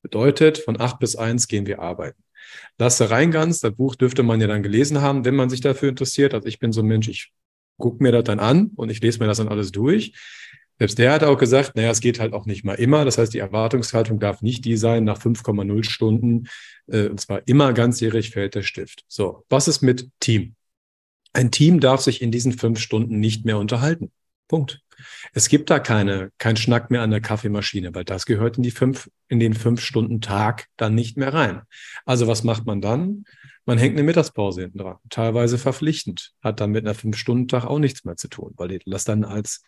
Bedeutet, 0.04 0.58
von 0.58 0.78
acht 0.78 0.98
bis 0.98 1.16
eins 1.16 1.48
gehen 1.48 1.66
wir 1.66 1.80
arbeiten. 1.80 2.22
Lasse 2.76 3.08
Reingans, 3.08 3.60
das 3.60 3.74
Buch 3.74 3.94
dürfte 3.94 4.22
man 4.22 4.38
ja 4.38 4.46
dann 4.46 4.62
gelesen 4.62 5.00
haben, 5.00 5.24
wenn 5.24 5.34
man 5.34 5.48
sich 5.48 5.62
dafür 5.62 5.88
interessiert. 5.88 6.34
Also 6.34 6.46
ich 6.46 6.58
bin 6.58 6.72
so 6.72 6.82
ein 6.82 6.86
Mensch, 6.86 7.08
ich 7.08 7.32
gucke 7.78 8.02
mir 8.02 8.12
das 8.12 8.24
dann 8.24 8.38
an 8.38 8.72
und 8.76 8.90
ich 8.90 9.00
lese 9.00 9.18
mir 9.18 9.26
das 9.26 9.38
dann 9.38 9.48
alles 9.48 9.72
durch. 9.72 10.12
Selbst 10.78 10.98
der 10.98 11.10
hat 11.10 11.24
auch 11.24 11.38
gesagt, 11.38 11.74
naja, 11.74 11.90
es 11.90 12.00
geht 12.00 12.20
halt 12.20 12.34
auch 12.34 12.44
nicht 12.44 12.64
mal 12.64 12.74
immer. 12.74 13.06
Das 13.06 13.16
heißt, 13.16 13.32
die 13.32 13.38
Erwartungshaltung 13.38 14.18
darf 14.18 14.42
nicht 14.42 14.66
die 14.66 14.76
sein, 14.76 15.04
nach 15.04 15.18
5,0 15.18 15.84
Stunden, 15.84 16.48
äh, 16.86 17.08
und 17.08 17.18
zwar 17.18 17.48
immer 17.48 17.72
ganzjährig 17.72 18.28
fällt 18.28 18.54
der 18.56 18.62
Stift. 18.62 19.04
So, 19.08 19.46
was 19.48 19.68
ist 19.68 19.80
mit 19.80 20.10
Team? 20.20 20.54
Ein 21.32 21.50
Team 21.50 21.80
darf 21.80 22.02
sich 22.02 22.20
in 22.20 22.30
diesen 22.30 22.52
fünf 22.52 22.78
Stunden 22.78 23.20
nicht 23.20 23.46
mehr 23.46 23.56
unterhalten. 23.56 24.12
Punkt. 24.48 24.82
Es 25.32 25.48
gibt 25.48 25.70
da 25.70 25.78
keine, 25.78 26.30
kein 26.38 26.56
Schnack 26.56 26.90
mehr 26.90 27.02
an 27.02 27.10
der 27.10 27.20
Kaffeemaschine, 27.20 27.94
weil 27.94 28.04
das 28.04 28.26
gehört 28.26 28.56
in 28.56 28.62
die 28.62 28.70
fünf, 28.70 29.10
in 29.28 29.40
den 29.40 29.54
fünf 29.54 29.80
Stunden 29.80 30.20
Tag 30.20 30.66
dann 30.76 30.94
nicht 30.94 31.16
mehr 31.16 31.32
rein. 31.32 31.62
Also 32.04 32.26
was 32.26 32.44
macht 32.44 32.66
man 32.66 32.80
dann? 32.80 33.24
Man 33.66 33.78
hängt 33.78 33.94
eine 33.94 34.02
Mittagspause 34.02 34.62
hinten 34.62 34.78
dran, 34.78 34.96
teilweise 35.08 35.56
verpflichtend, 35.56 36.32
hat 36.42 36.60
dann 36.60 36.70
mit 36.70 36.84
einer 36.84 36.94
Fünf-Stunden-Tag 36.94 37.64
auch 37.64 37.78
nichts 37.78 38.04
mehr 38.04 38.16
zu 38.16 38.28
tun, 38.28 38.52
weil 38.56 38.78
das 38.84 39.04
dann 39.04 39.24
als 39.24 39.62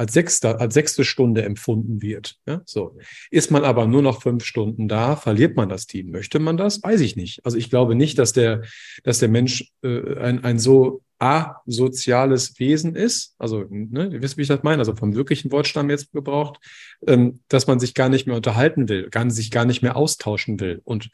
als, 0.00 0.14
sechste, 0.14 0.58
als 0.58 0.72
sechste 0.72 1.04
Stunde 1.04 1.42
empfunden 1.42 2.00
wird. 2.00 2.38
Ja, 2.46 2.62
so. 2.64 2.96
Ist 3.30 3.50
man 3.50 3.64
aber 3.64 3.86
nur 3.86 4.00
noch 4.00 4.22
fünf 4.22 4.44
Stunden 4.44 4.88
da, 4.88 5.14
verliert 5.14 5.56
man 5.56 5.68
das 5.68 5.86
Team. 5.86 6.10
Möchte 6.10 6.38
man 6.38 6.56
das? 6.56 6.82
Weiß 6.82 7.02
ich 7.02 7.16
nicht. 7.16 7.44
Also 7.44 7.58
ich 7.58 7.68
glaube 7.68 7.94
nicht, 7.94 8.18
dass 8.18 8.32
der, 8.32 8.62
dass 9.04 9.18
der 9.18 9.28
Mensch 9.28 9.70
äh, 9.82 10.16
ein, 10.18 10.42
ein 10.42 10.58
so 10.58 11.02
asoziales 11.18 12.58
Wesen 12.58 12.96
ist, 12.96 13.34
also 13.36 13.66
ne, 13.68 14.08
ihr 14.10 14.22
wisst, 14.22 14.38
wie 14.38 14.42
ich 14.42 14.48
das 14.48 14.62
meine, 14.62 14.78
also 14.78 14.96
vom 14.96 15.14
wirklichen 15.14 15.52
Wortstamm 15.52 15.90
jetzt 15.90 16.12
gebraucht, 16.12 16.58
ähm, 17.06 17.40
dass 17.48 17.66
man 17.66 17.78
sich 17.78 17.92
gar 17.92 18.08
nicht 18.08 18.26
mehr 18.26 18.36
unterhalten 18.36 18.88
will, 18.88 19.10
gar, 19.10 19.28
sich 19.28 19.50
gar 19.50 19.66
nicht 19.66 19.82
mehr 19.82 19.96
austauschen 19.96 20.60
will. 20.60 20.80
Und 20.82 21.10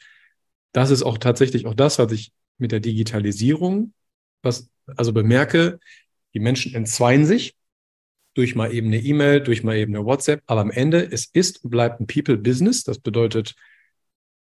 das 0.71 0.91
ist 0.91 1.03
auch 1.03 1.17
tatsächlich 1.17 1.65
auch 1.65 1.75
das, 1.75 1.99
was 1.99 2.09
ich 2.13 2.31
mit 2.57 2.71
der 2.71 2.79
Digitalisierung, 2.79 3.91
was 4.43 4.69
also 4.95 5.11
bemerke, 5.11 5.77
die 6.33 6.39
Menschen 6.39 6.73
entzweien 6.73 7.25
sich 7.25 7.56
durch 8.37 8.55
mal 8.55 8.71
eben 8.71 8.87
eine 8.87 8.99
E-Mail, 8.99 9.41
durch 9.41 9.63
mal 9.63 9.75
eben 9.75 9.95
eine 9.95 10.05
WhatsApp, 10.05 10.43
aber 10.45 10.61
am 10.61 10.71
Ende 10.71 11.03
es 11.11 11.25
ist 11.25 11.63
und 11.63 11.71
bleibt 11.71 11.99
ein 11.99 12.07
People-Business. 12.07 12.83
Das 12.83 12.99
bedeutet, 12.99 13.55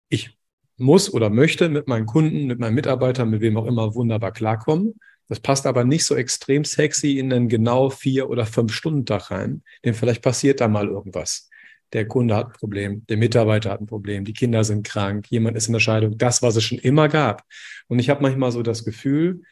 ich 0.10 0.38
muss 0.78 1.14
oder 1.14 1.30
möchte 1.30 1.70
mit 1.70 1.88
meinen 1.88 2.06
Kunden, 2.06 2.46
mit 2.48 2.60
meinen 2.60 2.76
Mitarbeitern, 2.76 3.30
mit 3.30 3.42
wem 3.42 3.56
auch 3.56 3.66
immer 3.66 3.96
wunderbar 3.96 4.34
klarkommen. 4.34 4.96
Das 5.30 5.40
passt 5.40 5.66
aber 5.66 5.86
nicht 5.86 6.06
so 6.06 6.16
extrem 6.16 6.66
sexy 6.66 7.18
in 7.18 7.32
einen 7.32 7.48
genau 7.48 7.90
vier 7.90 8.30
oder 8.30 8.46
fünf 8.46 8.74
Stunden 8.74 9.06
Tag 9.06 9.32
rein, 9.32 9.64
denn 9.84 9.94
vielleicht 9.94 10.22
passiert 10.22 10.60
da 10.60 10.68
mal 10.68 10.88
irgendwas. 10.88 11.50
Der 11.94 12.08
Kunde 12.08 12.36
hat 12.36 12.48
ein 12.48 12.54
Problem, 12.54 13.06
der 13.08 13.18
Mitarbeiter 13.18 13.72
hat 13.72 13.80
ein 13.80 13.88
Problem, 13.88 14.26
die 14.26 14.34
Kinder 14.34 14.64
sind 14.64 14.86
krank, 14.86 15.28
jemand 15.30 15.56
ist 15.56 15.68
in 15.68 15.74
der 15.74 15.80
Scheidung, 15.80 16.18
das, 16.18 16.42
was 16.42 16.58
es 16.58 16.64
schon 16.64 16.80
immer 16.80 17.08
gab. 17.08 17.44
Und 17.88 18.00
ich 18.00 18.10
habe 18.10 18.22
manchmal 18.22 18.52
so 18.52 18.62
das 18.62 18.84
Gefühl, 18.84 19.44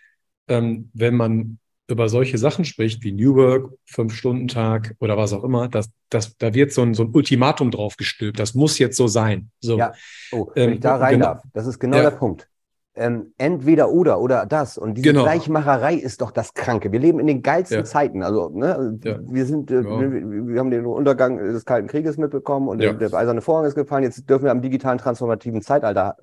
ähm, 0.47 0.89
wenn 0.93 1.15
man 1.15 1.59
über 1.87 2.07
solche 2.09 2.37
Sachen 2.37 2.65
spricht, 2.65 3.03
wie 3.03 3.11
New 3.11 3.35
Work, 3.35 3.73
Fünf-Stunden-Tag 3.85 4.95
oder 4.99 5.17
was 5.17 5.33
auch 5.33 5.43
immer, 5.43 5.67
das, 5.67 5.89
das, 6.09 6.37
da 6.37 6.53
wird 6.53 6.71
so 6.71 6.81
ein, 6.81 6.93
so 6.93 7.03
ein 7.03 7.11
Ultimatum 7.13 7.71
drauf 7.71 7.97
gestülpt. 7.97 8.39
Das 8.39 8.53
muss 8.53 8.79
jetzt 8.79 8.95
so 8.95 9.07
sein. 9.07 9.49
So. 9.59 9.77
Ja, 9.77 9.93
oh, 10.31 10.49
wenn 10.55 10.69
ähm, 10.69 10.75
ich 10.75 10.79
da 10.79 10.95
rein 10.95 11.15
genau. 11.15 11.25
darf, 11.25 11.43
das 11.53 11.67
ist 11.67 11.79
genau 11.79 11.97
ja. 11.97 12.03
der 12.03 12.11
Punkt 12.11 12.47
ähm, 12.95 13.33
entweder 13.37 13.89
oder 13.89 14.19
oder 14.19 14.45
das. 14.45 14.77
Und 14.77 14.95
diese 14.95 15.09
genau. 15.09 15.23
Gleichmacherei 15.23 15.95
ist 15.95 16.21
doch 16.21 16.31
das 16.31 16.53
Kranke. 16.53 16.91
Wir 16.91 16.99
leben 16.99 17.19
in 17.19 17.27
den 17.27 17.41
geilsten 17.41 17.79
ja. 17.79 17.83
Zeiten. 17.83 18.23
Also 18.23 18.49
ne, 18.49 18.99
ja. 19.03 19.19
wir 19.23 19.45
sind, 19.45 19.71
äh, 19.71 19.81
ja. 19.81 19.83
wir, 19.83 20.47
wir, 20.47 20.59
haben 20.59 20.69
den 20.69 20.85
Untergang 20.85 21.37
des 21.37 21.65
Kalten 21.65 21.87
Krieges 21.87 22.17
mitbekommen 22.17 22.67
und 22.67 22.79
der, 22.79 22.93
der 22.93 23.11
eiserne 23.13 23.41
Vorhang 23.41 23.65
ist 23.65 23.75
gefallen. 23.75 24.03
Jetzt 24.03 24.29
dürfen 24.29 24.45
wir 24.45 24.51
am 24.51 24.61
digitalen 24.61 24.99
transformativen 24.99 25.61
Zeitalter 25.61 26.17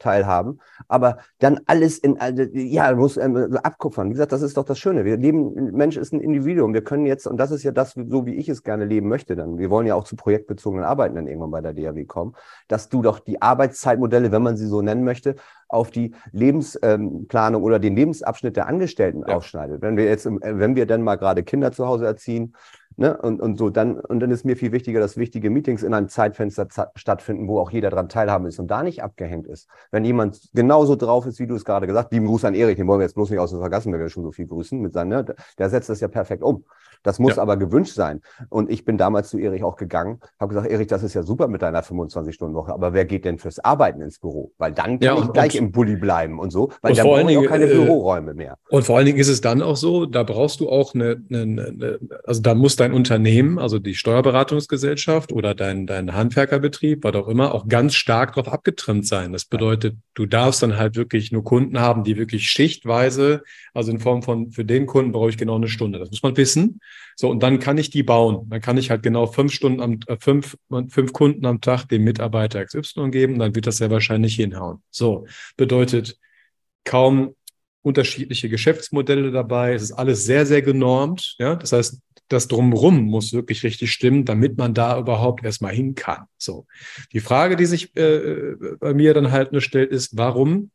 teilhaben, 0.00 0.60
aber 0.88 1.18
dann 1.38 1.60
alles 1.66 1.98
in, 1.98 2.18
ja, 2.52 2.92
muss 2.94 3.16
ähm, 3.16 3.56
abkupfern. 3.62 4.08
Wie 4.08 4.14
gesagt, 4.14 4.32
das 4.32 4.42
ist 4.42 4.56
doch 4.56 4.64
das 4.64 4.78
Schöne. 4.78 5.04
Wir 5.04 5.16
leben, 5.16 5.70
Mensch 5.72 5.96
ist 5.96 6.12
ein 6.12 6.20
Individuum. 6.20 6.74
Wir 6.74 6.82
können 6.82 7.06
jetzt, 7.06 7.26
und 7.26 7.36
das 7.36 7.52
ist 7.52 7.62
ja 7.62 7.70
das, 7.70 7.92
so 7.92 8.26
wie 8.26 8.34
ich 8.34 8.48
es 8.48 8.62
gerne 8.62 8.84
leben 8.84 9.08
möchte 9.08 9.36
dann. 9.36 9.58
Wir 9.58 9.70
wollen 9.70 9.86
ja 9.86 9.94
auch 9.94 10.04
zu 10.04 10.16
projektbezogenen 10.16 10.84
Arbeiten 10.84 11.14
dann 11.14 11.26
irgendwann 11.26 11.50
bei 11.52 11.60
der 11.60 11.74
DAW 11.74 12.04
kommen, 12.06 12.34
dass 12.66 12.88
du 12.88 13.02
doch 13.02 13.20
die 13.20 13.40
Arbeitszeitmodelle, 13.40 14.32
wenn 14.32 14.42
man 14.42 14.56
sie 14.56 14.66
so 14.66 14.82
nennen 14.82 15.04
möchte, 15.04 15.36
auf 15.68 15.90
die 15.90 16.14
Lebensplanung 16.32 17.62
oder 17.62 17.78
den 17.78 17.94
Lebensabschnitt 17.94 18.56
der 18.56 18.66
Angestellten 18.66 19.22
ja. 19.26 19.36
aufschneidet. 19.36 19.82
Wenn 19.82 19.96
wir 19.96 20.06
jetzt, 20.06 20.26
wenn 20.26 20.74
wir 20.74 20.86
dann 20.86 21.02
mal 21.02 21.16
gerade 21.16 21.44
Kinder 21.44 21.70
zu 21.70 21.86
Hause 21.86 22.06
erziehen, 22.06 22.54
Ne? 22.96 23.16
Und, 23.16 23.40
und 23.40 23.58
so 23.58 23.70
dann, 23.70 23.98
und 23.98 24.20
dann 24.20 24.30
ist 24.30 24.44
mir 24.44 24.56
viel 24.56 24.72
wichtiger, 24.72 25.00
dass 25.00 25.16
wichtige 25.16 25.50
Meetings 25.50 25.82
in 25.82 25.94
einem 25.94 26.08
Zeitfenster 26.08 26.68
stattfinden, 26.94 27.48
wo 27.48 27.58
auch 27.58 27.70
jeder 27.70 27.90
daran 27.90 28.08
teilhaben 28.08 28.46
ist 28.46 28.58
und 28.58 28.70
da 28.70 28.82
nicht 28.82 29.02
abgehängt 29.02 29.46
ist. 29.46 29.68
Wenn 29.90 30.04
jemand 30.04 30.50
genauso 30.52 30.96
drauf 30.96 31.26
ist, 31.26 31.38
wie 31.38 31.46
du 31.46 31.54
es 31.54 31.64
gerade 31.64 31.86
gesagt 31.86 32.06
hast, 32.06 32.12
lieben 32.12 32.26
Gruß 32.26 32.44
an 32.44 32.54
Erik, 32.54 32.76
den 32.76 32.86
wollen 32.86 33.00
wir 33.00 33.04
jetzt 33.04 33.14
bloß 33.14 33.30
nicht 33.30 33.38
aus 33.38 33.50
dem 33.50 33.60
Vergessen, 33.60 33.92
wenn 33.92 34.00
wir 34.00 34.08
schon 34.08 34.24
so 34.24 34.32
viel 34.32 34.46
grüßen 34.46 34.80
mit 34.80 34.92
seinen, 34.92 35.08
ne? 35.08 35.24
der 35.58 35.70
setzt 35.70 35.88
das 35.88 36.00
ja 36.00 36.08
perfekt 36.08 36.42
um. 36.42 36.64
Das 37.02 37.18
muss 37.18 37.36
ja. 37.36 37.42
aber 37.42 37.56
gewünscht 37.56 37.94
sein. 37.94 38.20
Und 38.50 38.70
ich 38.70 38.84
bin 38.84 38.98
damals 38.98 39.30
zu 39.30 39.38
Erich 39.38 39.64
auch 39.64 39.76
gegangen, 39.76 40.20
habe 40.38 40.54
gesagt, 40.54 40.70
Erich, 40.70 40.86
das 40.86 41.02
ist 41.02 41.14
ja 41.14 41.22
super 41.22 41.48
mit 41.48 41.62
deiner 41.62 41.82
25-Stunden-Woche, 41.82 42.72
aber 42.72 42.92
wer 42.92 43.06
geht 43.06 43.24
denn 43.24 43.38
fürs 43.38 43.58
Arbeiten 43.58 44.02
ins 44.02 44.18
Büro? 44.18 44.52
Weil 44.58 44.72
dann 44.72 45.00
kann 45.00 45.16
ja, 45.16 45.18
ich 45.18 45.32
gleich 45.32 45.54
im 45.56 45.72
Bulli 45.72 45.96
bleiben 45.96 46.38
und 46.38 46.50
so, 46.50 46.70
weil 46.82 46.94
dann 46.94 47.06
brauche 47.06 47.32
ich 47.32 47.38
auch 47.38 47.46
keine 47.46 47.64
äh, 47.64 47.74
Büroräume 47.74 48.34
mehr. 48.34 48.58
Und 48.68 48.84
vor 48.84 48.98
allen 48.98 49.06
Dingen 49.06 49.18
ist 49.18 49.28
es 49.28 49.40
dann 49.40 49.62
auch 49.62 49.76
so, 49.76 50.04
da 50.04 50.22
brauchst 50.24 50.60
du 50.60 50.68
auch 50.68 50.94
eine, 50.94 51.22
eine, 51.30 51.42
eine 51.42 51.98
also 52.24 52.42
da 52.42 52.54
muss 52.54 52.76
dein 52.80 52.92
Unternehmen, 52.92 53.58
also 53.58 53.78
die 53.78 53.94
Steuerberatungsgesellschaft 53.94 55.32
oder 55.32 55.54
dein, 55.54 55.86
dein 55.86 56.14
Handwerkerbetrieb, 56.14 57.04
was 57.04 57.14
auch 57.14 57.28
immer, 57.28 57.54
auch 57.54 57.68
ganz 57.68 57.94
stark 57.94 58.34
darauf 58.34 58.52
abgetrimmt 58.52 59.06
sein. 59.06 59.32
Das 59.32 59.44
bedeutet, 59.44 59.96
du 60.14 60.26
darfst 60.26 60.62
dann 60.62 60.76
halt 60.76 60.96
wirklich 60.96 61.30
nur 61.30 61.44
Kunden 61.44 61.78
haben, 61.78 62.04
die 62.04 62.16
wirklich 62.16 62.48
schichtweise, 62.50 63.42
also 63.74 63.92
in 63.92 64.00
Form 64.00 64.22
von, 64.22 64.50
für 64.50 64.64
den 64.64 64.86
Kunden 64.86 65.12
brauche 65.12 65.30
ich 65.30 65.38
genau 65.38 65.56
eine 65.56 65.68
Stunde. 65.68 65.98
Das 65.98 66.10
muss 66.10 66.22
man 66.22 66.36
wissen. 66.36 66.80
So, 67.16 67.28
und 67.28 67.42
dann 67.42 67.58
kann 67.58 67.78
ich 67.78 67.90
die 67.90 68.02
bauen. 68.02 68.48
Dann 68.48 68.60
kann 68.60 68.78
ich 68.78 68.90
halt 68.90 69.02
genau 69.02 69.26
fünf 69.26 69.52
Stunden 69.52 69.80
am, 69.80 70.00
äh, 70.06 70.16
fünf, 70.18 70.56
fünf 70.88 71.12
Kunden 71.12 71.44
am 71.46 71.60
Tag 71.60 71.86
dem 71.86 72.04
Mitarbeiter 72.04 72.64
XY 72.64 73.10
geben, 73.10 73.38
dann 73.38 73.54
wird 73.54 73.66
das 73.66 73.76
sehr 73.76 73.90
wahrscheinlich 73.90 74.36
hinhauen. 74.36 74.82
So, 74.90 75.26
bedeutet 75.56 76.18
kaum 76.84 77.34
unterschiedliche 77.82 78.48
Geschäftsmodelle 78.48 79.30
dabei. 79.30 79.74
Es 79.74 79.82
ist 79.82 79.92
alles 79.92 80.24
sehr, 80.24 80.46
sehr 80.46 80.62
genormt. 80.62 81.36
Ja, 81.38 81.56
das 81.56 81.72
heißt, 81.72 82.00
das 82.28 82.46
Drumrum 82.46 83.02
muss 83.04 83.32
wirklich 83.32 83.62
richtig 83.64 83.92
stimmen, 83.92 84.24
damit 84.24 84.56
man 84.56 84.74
da 84.74 84.98
überhaupt 84.98 85.44
erstmal 85.44 85.74
hin 85.74 85.94
kann. 85.94 86.26
So. 86.38 86.66
Die 87.12 87.20
Frage, 87.20 87.56
die 87.56 87.66
sich 87.66 87.96
äh, 87.96 88.54
bei 88.78 88.94
mir 88.94 89.14
dann 89.14 89.32
halt 89.32 89.52
nur 89.52 89.60
stellt, 89.60 89.90
ist, 89.90 90.16
warum 90.16 90.70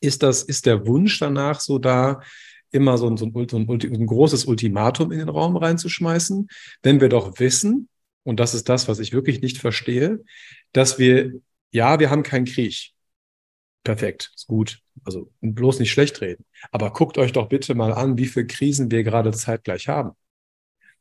ist 0.00 0.22
das, 0.22 0.42
ist 0.42 0.66
der 0.66 0.86
Wunsch 0.86 1.18
danach 1.18 1.60
so 1.60 1.78
da, 1.78 2.20
immer 2.72 2.98
so 2.98 3.08
ein, 3.08 3.16
so 3.16 3.26
ein, 3.26 3.48
so 3.48 3.56
ein, 3.58 3.68
ein 3.68 4.06
großes 4.06 4.44
Ultimatum 4.46 5.12
in 5.12 5.18
den 5.18 5.28
Raum 5.28 5.56
reinzuschmeißen, 5.56 6.48
wenn 6.82 7.00
wir 7.00 7.08
doch 7.08 7.38
wissen, 7.38 7.88
und 8.22 8.38
das 8.38 8.54
ist 8.54 8.68
das, 8.68 8.86
was 8.86 8.98
ich 8.98 9.12
wirklich 9.12 9.40
nicht 9.40 9.58
verstehe, 9.58 10.20
dass 10.72 10.98
wir, 10.98 11.32
ja, 11.72 11.98
wir 11.98 12.10
haben 12.10 12.22
keinen 12.22 12.44
Krieg. 12.44 12.92
Perfekt, 13.82 14.32
ist 14.34 14.46
gut. 14.46 14.80
Also 15.04 15.30
bloß 15.40 15.78
nicht 15.78 15.90
schlecht 15.90 16.20
reden. 16.20 16.44
Aber 16.70 16.92
guckt 16.92 17.16
euch 17.18 17.32
doch 17.32 17.48
bitte 17.48 17.74
mal 17.74 17.92
an, 17.92 18.18
wie 18.18 18.26
viele 18.26 18.46
Krisen 18.46 18.90
wir 18.90 19.04
gerade 19.04 19.32
zeitgleich 19.32 19.88
haben. 19.88 20.12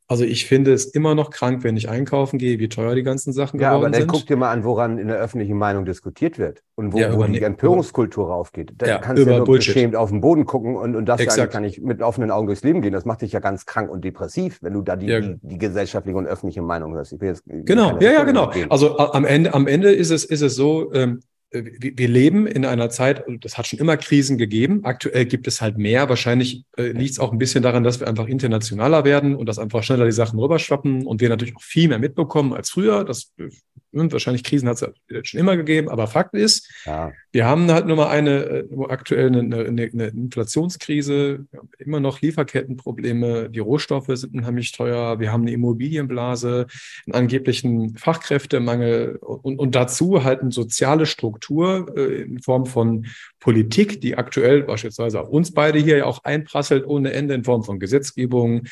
Also 0.10 0.24
ich 0.24 0.48
finde 0.48 0.74
es 0.74 0.86
immer 0.86 1.14
noch 1.14 1.30
krank, 1.30 1.64
wenn 1.64 1.78
ich 1.78 1.88
einkaufen 1.88 2.40
gehe, 2.40 2.58
wie 2.58 2.68
teuer 2.68 2.96
die 2.96 3.04
ganzen 3.04 3.32
Sachen 3.32 3.60
ja, 3.60 3.70
geworden 3.70 3.94
sind. 3.94 4.00
Ja, 4.00 4.00
aber 4.00 4.08
dann 4.08 4.20
guck 4.20 4.26
dir 4.26 4.38
mal 4.38 4.50
an, 4.52 4.64
woran 4.64 4.98
in 4.98 5.08
der 5.08 5.18
öffentlichen 5.18 5.56
Meinung 5.56 5.86
diskutiert 5.86 6.40
wird 6.40 6.64
und 6.74 6.94
wo, 6.94 6.98
ja, 6.98 7.16
wo 7.16 7.24
die 7.26 7.40
Empörungskultur 7.40 8.28
raufgeht. 8.28 8.74
Da 8.76 8.88
ja, 8.88 8.98
kannst 8.98 9.24
du 9.24 9.30
ja 9.30 9.38
nur 9.38 9.46
Bullshit. 9.46 9.76
beschämt 9.76 9.96
auf 9.96 10.10
den 10.10 10.20
Boden 10.20 10.46
gucken 10.46 10.78
und, 10.78 10.96
und 10.96 11.06
das 11.06 11.24
kann 11.28 11.64
ich 11.64 11.80
mit 11.80 12.02
offenen 12.02 12.32
Augen 12.32 12.48
durchs 12.48 12.64
Leben 12.64 12.82
gehen. 12.82 12.92
Das 12.92 13.06
macht 13.06 13.22
dich 13.22 13.34
ja 13.34 13.40
ganz 13.40 13.68
krank 13.68 13.92
und 13.92 14.04
depressiv, 14.04 14.58
wenn 14.64 14.74
du 14.74 14.82
da 14.82 14.96
die, 14.96 15.06
die, 15.06 15.36
die, 15.44 15.58
gesellschaftliche 15.60 16.18
und 16.18 16.26
öffentliche 16.26 16.64
Meinung 16.64 16.96
hörst. 16.96 17.16
genau, 17.46 18.00
ja, 18.00 18.12
ja, 18.12 18.24
genau. 18.24 18.52
Also 18.70 18.98
am 18.98 19.26
Ende, 19.26 19.54
am 19.54 19.68
Ende 19.68 19.92
ist 19.92 20.10
es, 20.10 20.26
ist 20.26 20.42
es 20.42 20.56
so, 20.56 20.92
ähm, 20.92 21.20
äh, 21.20 21.29
wir 21.52 22.08
leben 22.08 22.46
in 22.46 22.64
einer 22.64 22.90
Zeit, 22.90 23.24
das 23.42 23.58
hat 23.58 23.66
schon 23.66 23.80
immer 23.80 23.98
Krisen 23.98 24.38
gegeben. 24.38 24.82
Aktuell 24.84 25.26
gibt 25.26 25.48
es 25.48 25.62
halt 25.62 25.78
mehr. 25.78 26.08
Wahrscheinlich 26.08 26.64
äh, 26.78 26.92
liegt 26.92 27.14
es 27.14 27.20
auch 27.20 27.32
ein 27.32 27.40
bisschen 27.40 27.64
daran, 27.64 27.84
dass 27.84 28.00
wir 28.00 28.08
einfach 28.08 28.28
internationaler 28.28 29.04
werden 29.04 29.36
und 29.36 29.48
dass 29.48 29.58
einfach 29.58 29.82
schneller 29.82 30.06
die 30.06 30.12
Sachen 30.12 30.38
rüberschwappen 30.40 31.08
und 31.08 31.22
wir 31.22 31.30
natürlich 31.30 31.56
auch 31.56 31.64
viel 31.64 31.88
mehr 31.90 31.98
mitbekommen 31.98 32.54
als 32.54 32.70
früher. 32.70 33.04
Das 33.04 33.34
wahrscheinlich 33.92 34.44
Krisen 34.44 34.70
hat 34.70 34.82
es 34.82 35.28
schon 35.28 35.40
immer 35.40 35.58
gegeben, 35.58 35.90
aber 35.90 36.08
Fakt 36.08 36.34
ist, 36.36 36.70
ja. 36.86 37.12
wir 37.32 37.46
haben 37.46 37.72
halt 37.72 37.88
nur 37.88 37.98
mal 37.98 38.10
eine, 38.10 38.44
äh, 38.46 38.68
aktuell 38.90 39.28
eine, 39.28 39.40
eine, 39.40 39.90
eine 39.92 40.08
Inflationskrise, 40.08 41.46
immer 41.78 42.00
noch 42.00 42.22
Lieferkettenprobleme, 42.22 43.50
die 43.50 43.60
Rohstoffe 43.60 44.10
sind 44.10 44.34
unheimlich 44.34 44.72
teuer, 44.72 45.20
wir 45.20 45.32
haben 45.32 45.42
eine 45.42 45.52
Immobilienblase, 45.52 46.68
einen 47.06 47.16
angeblichen 47.16 47.98
Fachkräftemangel 47.98 49.18
und, 49.18 49.58
und 49.58 49.76
dazu 49.76 50.24
halt 50.24 50.42
eine 50.42 50.52
soziale 50.52 51.06
Struktur 51.06 51.92
äh, 51.96 52.22
in 52.24 52.40
Form 52.42 52.66
von 52.66 53.08
Politik, 53.40 54.02
die 54.02 54.18
aktuell 54.18 54.64
beispielsweise 54.64 55.22
auf 55.22 55.30
uns 55.30 55.54
beide 55.54 55.80
hier 55.80 55.98
ja 55.98 56.06
auch 56.06 56.24
einprasselt 56.24 56.86
ohne 56.86 57.14
Ende 57.14 57.34
in 57.34 57.44
Form 57.44 57.64
von 57.64 57.80
Gesetzgebung, 57.80 58.68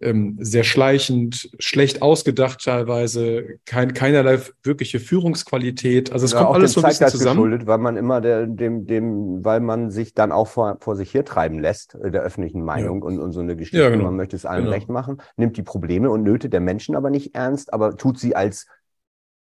ähm, 0.00 0.36
sehr 0.40 0.64
schleichend, 0.64 1.50
schlecht 1.58 2.02
ausgedacht 2.02 2.64
teilweise, 2.64 3.58
kein, 3.66 3.92
keinerlei 3.92 4.40
wirkliche 4.62 5.00
Führungsqualität. 5.00 6.12
Also 6.12 6.24
es 6.24 6.32
ja, 6.32 6.42
kommt 6.42 6.54
alles 6.54 6.72
so 6.72 6.80
ein 6.80 6.88
bisschen 6.88 7.08
zusammen. 7.08 7.36
Geschuldet, 7.36 7.66
weil 7.66 7.78
man 7.78 7.96
immer 7.96 8.20
der, 8.20 8.46
dem, 8.46 8.86
dem, 8.86 9.44
weil 9.44 9.60
man 9.60 9.90
sich 9.90 10.14
dann 10.14 10.32
auch 10.32 10.48
vor, 10.48 10.78
vor 10.80 10.96
sich 10.96 11.12
her 11.12 11.24
treiben 11.24 11.58
lässt, 11.58 11.96
äh, 11.96 12.10
der 12.10 12.22
öffentlichen 12.22 12.64
Meinung 12.64 13.00
ja. 13.00 13.06
und, 13.08 13.18
und 13.18 13.32
so 13.32 13.40
eine 13.40 13.56
Geschichte. 13.56 13.82
Ja, 13.82 13.90
genau. 13.90 14.04
Man 14.04 14.16
möchte 14.16 14.36
es 14.36 14.46
allen 14.46 14.64
genau. 14.64 14.74
recht 14.74 14.88
machen, 14.88 15.20
nimmt 15.36 15.56
die 15.56 15.62
Probleme 15.62 16.10
und 16.10 16.22
Nöte 16.22 16.48
der 16.48 16.60
Menschen 16.60 16.94
aber 16.94 17.10
nicht 17.10 17.34
ernst, 17.34 17.72
aber 17.72 17.96
tut 17.96 18.18
sie 18.18 18.36
als 18.36 18.66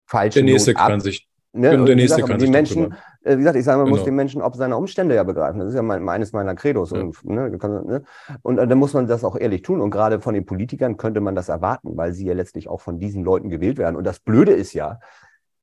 falsche 0.05 0.39
Der 0.39 0.43
nächste 0.43 0.71
Not 0.71 0.79
kann 0.79 0.99
sich 0.99 1.27
Ne? 1.55 1.69
Genau, 1.69 1.86
der 1.86 1.95
nächste 1.95 2.15
gesagt, 2.15 2.31
kann 2.31 2.39
die 2.39 2.51
Menschen, 2.51 2.95
äh, 3.24 3.33
wie 3.33 3.38
gesagt, 3.38 3.55
ich 3.55 3.63
sage, 3.63 3.77
man 3.77 3.86
genau. 3.86 3.98
muss 3.98 4.05
den 4.05 4.15
Menschen 4.15 4.41
ob 4.41 4.55
seiner 4.55 4.77
Umstände 4.77 5.13
ja 5.13 5.24
begreifen. 5.24 5.60
Das 5.60 5.69
ist 5.69 5.75
ja 5.75 5.83
mein, 5.83 6.07
eines 6.10 6.33
meiner 6.33 6.55
Credos. 6.55 6.91
Ja. 6.91 7.01
Und, 7.01 7.24
ne, 7.25 7.51
ne? 7.51 8.03
und 8.41 8.57
äh, 8.57 8.67
dann 8.67 8.77
muss 8.79 8.93
man 8.93 9.05
das 9.05 9.24
auch 9.24 9.36
ehrlich 9.36 9.62
tun. 9.62 9.79
Und 9.79 9.91
gerade 9.91 10.19
von 10.19 10.33
den 10.33 10.45
Politikern 10.45 10.98
könnte 10.98 11.22
man 11.22 11.36
das 11.36 11.50
erwarten, 11.50 11.95
weil 11.95 12.13
sie 12.13 12.25
ja 12.25 12.33
letztlich 12.33 12.69
auch 12.69 12.81
von 12.81 13.00
diesen 13.00 13.24
Leuten 13.24 13.50
gewählt 13.50 13.77
werden. 13.77 13.95
Und 13.95 14.03
das 14.03 14.19
Blöde 14.19 14.51
ist 14.51 14.74
ja, 14.74 15.00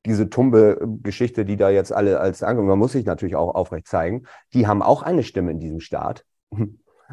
diese 0.07 0.31
tumbe 0.31 0.81
Geschichte, 1.03 1.45
die 1.45 1.57
da 1.57 1.71
jetzt 1.71 1.93
alle 1.93 2.21
als 2.21 2.43
Angst, 2.43 2.63
man 2.63 2.79
muss 2.79 2.93
sich 2.93 3.05
natürlich 3.05 3.37
auch 3.37 3.55
aufrecht 3.55 3.87
zeigen, 3.87 4.23
die 4.55 4.67
haben 4.67 4.83
auch 4.83 5.03
eine 5.03 5.25
Stimme 5.25 5.51
in 5.51 5.59
diesem 5.59 5.81
Staat. 5.81 6.25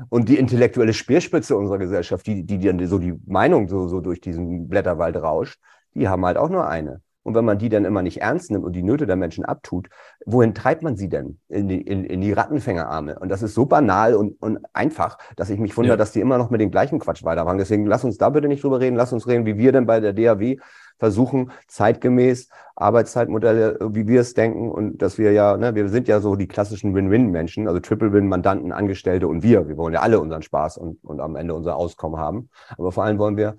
Und 0.10 0.30
die 0.30 0.38
intellektuelle 0.38 0.94
Speerspitze 0.94 1.58
unserer 1.58 1.80
Gesellschaft, 1.80 2.28
die, 2.28 2.44
die 2.44 2.60
dann 2.60 2.86
so 2.86 3.00
die 3.00 3.20
Meinung 3.26 3.68
so, 3.68 3.88
so 3.88 4.00
durch 4.00 4.22
diesen 4.22 4.70
Blätterwald 4.70 5.16
rauscht, 5.16 5.60
die 5.96 6.08
haben 6.08 6.24
halt 6.24 6.38
auch 6.38 6.50
nur 6.50 6.68
eine. 6.68 7.02
Und 7.28 7.36
wenn 7.36 7.44
man 7.44 7.58
die 7.58 7.68
dann 7.68 7.84
immer 7.84 8.04
nicht 8.04 8.22
ernst 8.22 8.52
nimmt 8.52 8.64
und 8.64 8.72
die 8.72 8.84
Nöte 8.84 9.06
der 9.06 9.18
Menschen 9.18 9.44
abtut, 9.44 9.90
wohin 10.26 10.54
treibt 10.54 10.82
man 10.82 10.96
sie 10.96 11.10
denn? 11.10 11.40
In 11.50 11.68
die, 11.68 11.82
in, 11.82 12.06
in 12.06 12.22
die 12.22 12.32
Rattenfängerarme. 12.32 13.20
Und 13.20 13.28
das 13.28 13.42
ist 13.42 13.54
so 13.54 13.66
banal 13.66 14.16
und, 14.16 14.42
und 14.42 14.60
einfach, 14.72 15.18
dass 15.36 15.50
ich 15.50 15.60
mich 15.60 15.76
wundere, 15.76 15.96
ja. 15.96 15.98
dass 15.98 16.14
die 16.14 16.22
immer 16.22 16.38
noch 16.38 16.52
mit 16.52 16.62
dem 16.62 16.72
gleichen 16.72 17.00
Quatsch 17.00 17.26
weitermachen. 17.26 17.58
Deswegen 17.58 17.86
lass 17.86 18.06
uns 18.06 18.18
da 18.18 18.30
bitte 18.30 18.48
nicht 18.48 18.64
drüber 18.64 18.80
reden. 18.80 18.96
Lass 18.96 19.12
uns 19.12 19.28
reden, 19.28 19.46
wie 19.46 19.58
wir 19.58 19.74
denn 19.74 19.86
bei 19.86 20.00
der 20.00 20.14
DAW 20.14 20.56
versuchen, 21.00 21.52
zeitgemäß 21.68 22.48
Arbeitszeitmodelle, 22.78 23.78
wie 23.92 24.08
wir 24.08 24.22
es 24.22 24.34
denken 24.34 24.72
und 24.72 25.02
dass 25.02 25.18
wir 25.18 25.34
ja, 25.34 25.58
ne, 25.58 25.76
wir 25.76 25.90
sind 25.90 26.08
ja 26.08 26.22
so 26.22 26.38
die 26.38 26.48
klassischen 26.48 26.96
Win-Win-Menschen, 26.96 27.68
also 27.68 27.82
Triple-Win-Mandanten, 27.82 28.72
Angestellte 28.72 29.28
und 29.28 29.44
wir. 29.44 29.68
Wir 29.68 29.76
wollen 29.76 29.94
ja 29.94 30.00
alle 30.00 30.22
unseren 30.22 30.44
Spaß 30.44 30.78
und, 30.78 31.04
und 31.04 31.20
am 31.20 31.36
Ende 31.36 31.56
unser 31.56 31.76
Auskommen 31.76 32.18
haben. 32.18 32.50
Aber 32.78 32.94
vor 32.94 33.04
allem 33.04 33.20
wollen 33.20 33.36
wir 33.36 33.58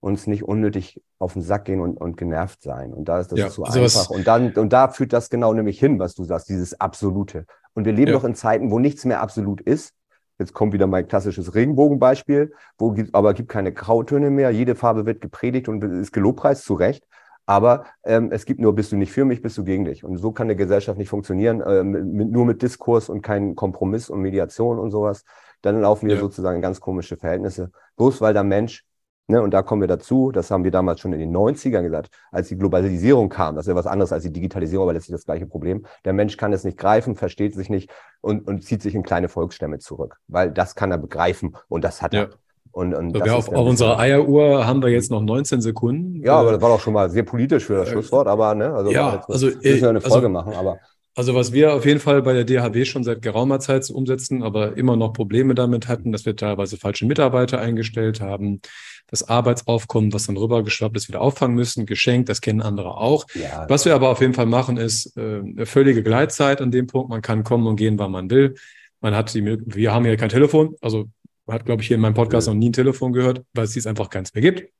uns 0.00 0.26
nicht 0.26 0.42
unnötig 0.42 1.02
auf 1.18 1.34
den 1.34 1.42
Sack 1.42 1.66
gehen 1.66 1.80
und, 1.80 1.96
und 1.96 2.16
genervt 2.16 2.62
sein. 2.62 2.92
Und 2.92 3.08
da 3.08 3.20
ist 3.20 3.32
das 3.32 3.38
ja, 3.38 3.50
so 3.50 3.64
einfach. 3.64 4.10
Und 4.10 4.26
dann, 4.26 4.52
und 4.54 4.72
da 4.72 4.88
führt 4.88 5.12
das 5.12 5.30
genau 5.30 5.52
nämlich 5.52 5.78
hin, 5.78 5.98
was 5.98 6.14
du 6.14 6.24
sagst, 6.24 6.48
dieses 6.48 6.80
Absolute. 6.80 7.44
Und 7.74 7.84
wir 7.84 7.92
leben 7.92 8.10
ja. 8.10 8.16
doch 8.16 8.24
in 8.24 8.34
Zeiten, 8.34 8.70
wo 8.70 8.78
nichts 8.78 9.04
mehr 9.04 9.20
absolut 9.20 9.60
ist. 9.60 9.94
Jetzt 10.38 10.54
kommt 10.54 10.72
wieder 10.72 10.86
mein 10.86 11.06
klassisches 11.06 11.54
Regenbogenbeispiel, 11.54 12.54
wo 12.78 12.92
gibt, 12.92 13.14
aber 13.14 13.34
gibt 13.34 13.50
keine 13.50 13.72
Grautöne 13.72 14.30
mehr. 14.30 14.50
Jede 14.50 14.74
Farbe 14.74 15.04
wird 15.04 15.20
gepredigt 15.20 15.68
und 15.68 15.84
ist 15.84 16.12
gelobpreist, 16.12 16.64
zu 16.64 16.74
Recht. 16.74 17.06
Aber 17.44 17.84
ähm, 18.04 18.30
es 18.32 18.46
gibt 18.46 18.60
nur, 18.60 18.74
bist 18.74 18.92
du 18.92 18.96
nicht 18.96 19.12
für 19.12 19.24
mich, 19.24 19.42
bist 19.42 19.58
du 19.58 19.64
gegen 19.64 19.84
dich. 19.84 20.02
Und 20.02 20.16
so 20.16 20.32
kann 20.32 20.46
eine 20.46 20.56
Gesellschaft 20.56 20.98
nicht 20.98 21.08
funktionieren, 21.10 21.60
äh, 21.60 21.82
mit, 21.82 22.30
nur 22.30 22.46
mit 22.46 22.62
Diskurs 22.62 23.08
und 23.10 23.22
kein 23.22 23.54
Kompromiss 23.54 24.08
und 24.08 24.20
Mediation 24.20 24.78
und 24.78 24.90
sowas. 24.90 25.24
Dann 25.60 25.80
laufen 25.80 26.08
wir 26.08 26.14
ja. 26.14 26.20
sozusagen 26.20 26.62
ganz 26.62 26.80
komische 26.80 27.16
Verhältnisse. 27.16 27.70
Bloß 27.96 28.20
weil 28.22 28.32
der 28.32 28.44
Mensch 28.44 28.84
Ne, 29.30 29.40
und 29.40 29.54
da 29.54 29.62
kommen 29.62 29.80
wir 29.80 29.86
dazu, 29.86 30.32
das 30.32 30.50
haben 30.50 30.64
wir 30.64 30.72
damals 30.72 30.98
schon 30.98 31.12
in 31.12 31.20
den 31.20 31.32
90ern 31.32 31.82
gesagt, 31.82 32.10
als 32.32 32.48
die 32.48 32.56
Globalisierung 32.56 33.28
kam, 33.28 33.54
das 33.54 33.66
ist 33.66 33.68
ja 33.68 33.76
was 33.76 33.86
anderes 33.86 34.12
als 34.12 34.24
die 34.24 34.32
Digitalisierung, 34.32 34.82
aber 34.82 34.92
letztlich 34.92 35.14
das 35.14 35.24
gleiche 35.24 35.46
Problem. 35.46 35.86
Der 36.04 36.12
Mensch 36.12 36.36
kann 36.36 36.52
es 36.52 36.64
nicht 36.64 36.76
greifen, 36.76 37.14
versteht 37.14 37.54
sich 37.54 37.70
nicht 37.70 37.90
und, 38.22 38.48
und 38.48 38.64
zieht 38.64 38.82
sich 38.82 38.92
in 38.92 39.04
kleine 39.04 39.28
Volksstämme 39.28 39.78
zurück, 39.78 40.16
weil 40.26 40.50
das 40.50 40.74
kann 40.74 40.90
er 40.90 40.98
begreifen 40.98 41.56
und 41.68 41.84
das 41.84 42.02
hat 42.02 42.12
er. 42.12 42.22
Ja. 42.22 42.28
Und, 42.72 42.92
und 42.92 43.16
so, 43.16 43.22
auf, 43.22 43.48
auf 43.48 43.68
unserer 43.68 44.00
Eieruhr 44.00 44.66
haben 44.66 44.82
wir 44.82 44.90
jetzt 44.90 45.12
noch 45.12 45.22
19 45.22 45.60
Sekunden. 45.60 46.24
Ja, 46.24 46.34
aber 46.34 46.52
das 46.52 46.60
war 46.60 46.70
doch 46.70 46.80
schon 46.80 46.94
mal 46.94 47.08
sehr 47.08 47.22
politisch 47.22 47.66
für 47.66 47.76
das 47.76 47.88
äh, 47.88 47.92
Schlusswort, 47.92 48.26
aber 48.26 48.56
ne, 48.56 48.72
also 48.74 48.90
ja, 48.90 49.22
also 49.28 49.46
müssen 49.46 49.62
wir 49.62 49.90
eine 49.90 50.00
Folge 50.00 50.26
also, 50.26 50.28
machen, 50.28 50.54
aber 50.54 50.78
also 51.20 51.34
was 51.34 51.52
wir 51.52 51.74
auf 51.74 51.84
jeden 51.84 52.00
Fall 52.00 52.22
bei 52.22 52.32
der 52.32 52.44
DHW 52.44 52.86
schon 52.86 53.04
seit 53.04 53.20
geraumer 53.20 53.60
Zeit 53.60 53.90
umsetzen, 53.90 54.42
aber 54.42 54.78
immer 54.78 54.96
noch 54.96 55.12
Probleme 55.12 55.54
damit 55.54 55.86
hatten, 55.86 56.12
dass 56.12 56.24
wir 56.24 56.34
teilweise 56.34 56.78
falsche 56.78 57.04
Mitarbeiter 57.04 57.60
eingestellt 57.60 58.22
haben, 58.22 58.62
das 59.06 59.28
Arbeitsaufkommen, 59.28 60.14
was 60.14 60.28
dann 60.28 60.38
rübergeschwappt 60.38 60.96
ist, 60.96 61.08
wieder 61.08 61.20
auffangen 61.20 61.54
müssen, 61.54 61.84
geschenkt, 61.84 62.30
das 62.30 62.40
kennen 62.40 62.62
andere 62.62 62.96
auch. 62.96 63.26
Ja. 63.34 63.66
Was 63.68 63.84
wir 63.84 63.94
aber 63.94 64.08
auf 64.08 64.22
jeden 64.22 64.32
Fall 64.32 64.46
machen, 64.46 64.78
ist 64.78 65.14
äh, 65.18 65.40
eine 65.40 65.66
völlige 65.66 66.02
Gleitzeit 66.02 66.62
an 66.62 66.70
dem 66.70 66.86
Punkt. 66.86 67.10
Man 67.10 67.20
kann 67.20 67.44
kommen 67.44 67.66
und 67.66 67.76
gehen, 67.76 67.98
wann 67.98 68.12
man 68.12 68.30
will. 68.30 68.54
Man 69.02 69.14
hat 69.14 69.34
die, 69.34 69.44
wir 69.44 69.92
haben 69.92 70.06
hier 70.06 70.16
kein 70.16 70.30
Telefon, 70.30 70.74
also 70.80 71.04
hat, 71.46 71.66
glaube 71.66 71.82
ich, 71.82 71.88
hier 71.88 71.96
in 71.96 72.00
meinem 72.00 72.14
Podcast 72.14 72.46
ja. 72.46 72.54
noch 72.54 72.58
nie 72.60 72.70
ein 72.70 72.72
Telefon 72.72 73.12
gehört, 73.12 73.42
weil 73.52 73.64
es 73.64 73.72
dies 73.72 73.86
einfach 73.86 74.08
keins 74.08 74.32
mehr 74.32 74.40
gibt. 74.40 74.72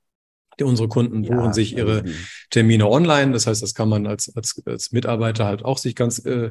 Unsere 0.64 0.88
Kunden 0.88 1.22
buchen 1.22 1.46
ja, 1.46 1.52
sich 1.52 1.76
ihre 1.76 2.04
Termine 2.50 2.88
online. 2.88 3.32
Das 3.32 3.46
heißt, 3.46 3.62
das 3.62 3.74
kann 3.74 3.88
man 3.88 4.06
als, 4.06 4.34
als, 4.34 4.60
als 4.66 4.92
Mitarbeiter 4.92 5.44
halt 5.44 5.64
auch 5.64 5.78
sich 5.78 5.94
ganz 5.94 6.18
äh, 6.24 6.50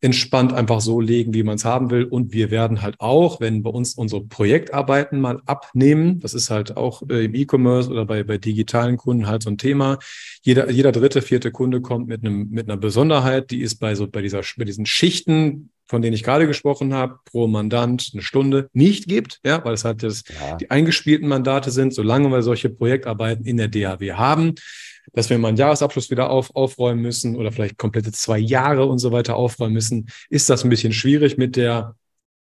entspannt 0.00 0.52
einfach 0.52 0.80
so 0.80 1.00
legen, 1.00 1.34
wie 1.34 1.42
man 1.42 1.56
es 1.56 1.64
haben 1.64 1.90
will. 1.90 2.04
Und 2.04 2.32
wir 2.32 2.50
werden 2.50 2.82
halt 2.82 3.00
auch, 3.00 3.40
wenn 3.40 3.62
bei 3.62 3.70
uns 3.70 3.94
unsere 3.94 4.24
Projektarbeiten 4.24 5.20
mal 5.20 5.40
abnehmen, 5.46 6.20
das 6.20 6.34
ist 6.34 6.50
halt 6.50 6.76
auch 6.76 7.02
äh, 7.08 7.24
im 7.24 7.34
E-Commerce 7.34 7.90
oder 7.90 8.04
bei, 8.04 8.22
bei 8.22 8.38
digitalen 8.38 8.96
Kunden 8.96 9.26
halt 9.26 9.42
so 9.42 9.50
ein 9.50 9.58
Thema. 9.58 9.98
Jeder, 10.42 10.70
jeder 10.70 10.92
dritte, 10.92 11.22
vierte 11.22 11.50
Kunde 11.50 11.80
kommt 11.80 12.08
mit 12.08 12.24
einem, 12.24 12.48
mit 12.50 12.68
einer 12.68 12.76
Besonderheit, 12.76 13.50
die 13.50 13.62
ist 13.62 13.76
bei 13.76 13.94
so, 13.94 14.06
bei 14.06 14.22
dieser, 14.22 14.42
bei 14.56 14.64
diesen 14.64 14.86
Schichten 14.86 15.70
von 15.86 16.02
denen 16.02 16.14
ich 16.14 16.24
gerade 16.24 16.46
gesprochen 16.46 16.94
habe, 16.94 17.18
pro 17.24 17.46
Mandant 17.46 18.10
eine 18.12 18.22
Stunde 18.22 18.68
nicht 18.72 19.06
gibt, 19.06 19.40
ja, 19.44 19.64
weil 19.64 19.74
es 19.74 19.84
halt 19.84 20.02
das, 20.02 20.24
ja. 20.28 20.56
die 20.56 20.70
eingespielten 20.70 21.28
Mandate 21.28 21.70
sind, 21.70 21.94
solange 21.94 22.28
wir 22.30 22.42
solche 22.42 22.70
Projektarbeiten 22.70 23.44
in 23.44 23.56
der 23.56 23.68
DHW 23.68 24.12
haben, 24.12 24.54
dass 25.12 25.30
wir 25.30 25.38
mal 25.38 25.48
einen 25.48 25.56
Jahresabschluss 25.56 26.10
wieder 26.10 26.30
auf, 26.30 26.54
aufräumen 26.54 27.02
müssen 27.02 27.36
oder 27.36 27.52
vielleicht 27.52 27.78
komplette 27.78 28.12
zwei 28.12 28.38
Jahre 28.38 28.86
und 28.86 28.98
so 28.98 29.12
weiter 29.12 29.36
aufräumen 29.36 29.74
müssen, 29.74 30.08
ist 30.28 30.50
das 30.50 30.64
ein 30.64 30.70
bisschen 30.70 30.92
schwierig 30.92 31.38
mit 31.38 31.56
der 31.56 31.94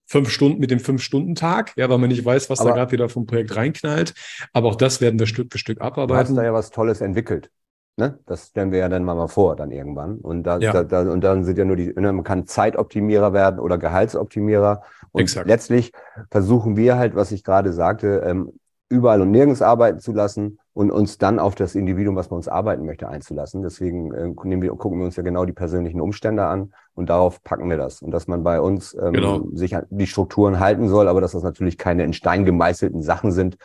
fünf 0.06 0.30
Stunden, 0.30 0.58
mit 0.58 0.70
dem 0.70 0.80
Fünf-Stunden-Tag, 0.80 1.74
ja, 1.76 1.88
weil 1.90 1.98
man 1.98 2.08
nicht 2.08 2.24
weiß, 2.24 2.48
was 2.48 2.60
Aber 2.60 2.70
da 2.70 2.76
gerade 2.76 2.92
wieder 2.92 3.08
vom 3.10 3.26
Projekt 3.26 3.54
reinknallt. 3.54 4.14
Aber 4.54 4.68
auch 4.68 4.76
das 4.76 5.02
werden 5.02 5.18
wir 5.18 5.26
Stück 5.26 5.52
für 5.52 5.58
Stück 5.58 5.80
abarbeiten. 5.82 6.34
Du 6.34 6.40
hast 6.40 6.42
da 6.42 6.44
ja 6.44 6.54
was 6.54 6.70
Tolles 6.70 7.02
entwickelt. 7.02 7.50
Ne? 7.98 8.16
Das 8.26 8.46
stellen 8.46 8.70
wir 8.70 8.78
ja 8.78 8.88
dann 8.88 9.02
mal 9.02 9.26
vor, 9.26 9.56
dann 9.56 9.72
irgendwann. 9.72 10.18
Und, 10.18 10.44
da, 10.44 10.58
ja. 10.58 10.72
da, 10.72 10.84
da, 10.84 11.10
und 11.10 11.22
dann 11.24 11.42
sind 11.42 11.58
ja 11.58 11.64
nur 11.64 11.74
die, 11.74 11.92
ne, 11.94 12.12
man 12.12 12.22
kann 12.22 12.46
Zeitoptimierer 12.46 13.32
werden 13.32 13.58
oder 13.58 13.76
Gehaltsoptimierer. 13.76 14.82
Und 15.10 15.22
Exakt. 15.22 15.48
letztlich 15.48 15.92
versuchen 16.30 16.76
wir 16.76 16.96
halt, 16.96 17.16
was 17.16 17.32
ich 17.32 17.42
gerade 17.42 17.72
sagte, 17.72 18.22
ähm, 18.24 18.52
überall 18.88 19.20
und 19.20 19.32
nirgends 19.32 19.62
arbeiten 19.62 19.98
zu 19.98 20.12
lassen 20.12 20.60
und 20.74 20.92
uns 20.92 21.18
dann 21.18 21.40
auf 21.40 21.56
das 21.56 21.74
Individuum, 21.74 22.14
was 22.14 22.30
man 22.30 22.36
uns 22.36 22.46
arbeiten 22.46 22.86
möchte, 22.86 23.08
einzulassen. 23.08 23.62
Deswegen 23.62 24.14
äh, 24.14 24.32
nehmen 24.44 24.62
wir, 24.62 24.70
gucken 24.76 25.00
wir 25.00 25.04
uns 25.04 25.16
ja 25.16 25.24
genau 25.24 25.44
die 25.44 25.52
persönlichen 25.52 26.00
Umstände 26.00 26.46
an 26.46 26.72
und 26.94 27.10
darauf 27.10 27.42
packen 27.42 27.68
wir 27.68 27.78
das. 27.78 28.00
Und 28.00 28.12
dass 28.12 28.28
man 28.28 28.44
bei 28.44 28.60
uns 28.60 28.94
ähm, 28.94 29.12
genau. 29.12 29.44
sich 29.54 29.76
die 29.90 30.06
Strukturen 30.06 30.60
halten 30.60 30.88
soll, 30.88 31.08
aber 31.08 31.20
dass 31.20 31.32
das 31.32 31.42
natürlich 31.42 31.78
keine 31.78 32.04
in 32.04 32.12
Stein 32.12 32.44
gemeißelten 32.44 33.02
Sachen 33.02 33.32
sind, 33.32 33.58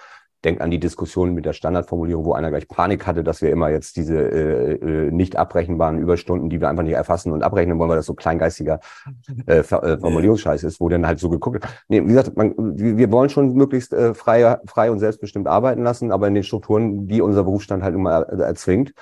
Denk 0.43 0.61
an 0.61 0.71
die 0.71 0.79
Diskussion 0.79 1.33
mit 1.33 1.45
der 1.45 1.53
Standardformulierung, 1.53 2.25
wo 2.25 2.33
einer 2.33 2.49
gleich 2.49 2.67
Panik 2.67 3.07
hatte, 3.07 3.23
dass 3.23 3.41
wir 3.41 3.49
immer 3.49 3.69
jetzt 3.69 3.95
diese 3.95 4.17
äh, 4.17 4.73
äh, 4.73 5.11
nicht 5.11 5.35
abbrechenbaren 5.35 5.99
Überstunden, 5.99 6.49
die 6.49 6.59
wir 6.59 6.69
einfach 6.69 6.83
nicht 6.83 6.93
erfassen 6.93 7.31
und 7.31 7.43
abrechnen 7.43 7.79
wollen, 7.79 7.89
weil 7.89 7.97
das 7.97 8.05
so 8.05 8.13
kleingeistiger 8.13 8.79
äh, 9.47 9.59
äh, 9.59 9.63
Formulierungsscheiß 9.63 10.63
ist, 10.63 10.79
wo 10.79 10.89
dann 10.89 11.07
halt 11.07 11.19
so 11.19 11.29
geguckt 11.29 11.55
wird. 11.55 11.83
Nee, 11.87 12.01
wie 12.01 12.07
gesagt, 12.07 12.35
man, 12.35 12.53
wir 12.57 13.11
wollen 13.11 13.29
schon 13.29 13.53
möglichst 13.53 13.93
äh, 13.93 14.13
frei, 14.13 14.57
frei 14.65 14.91
und 14.91 14.99
selbstbestimmt 14.99 15.47
arbeiten 15.47 15.83
lassen, 15.83 16.11
aber 16.11 16.27
in 16.27 16.33
den 16.33 16.43
Strukturen, 16.43 17.07
die 17.07 17.21
unser 17.21 17.43
Berufsstand 17.43 17.83
halt 17.83 17.95
immer 17.95 18.21
erzwingt 18.21 18.93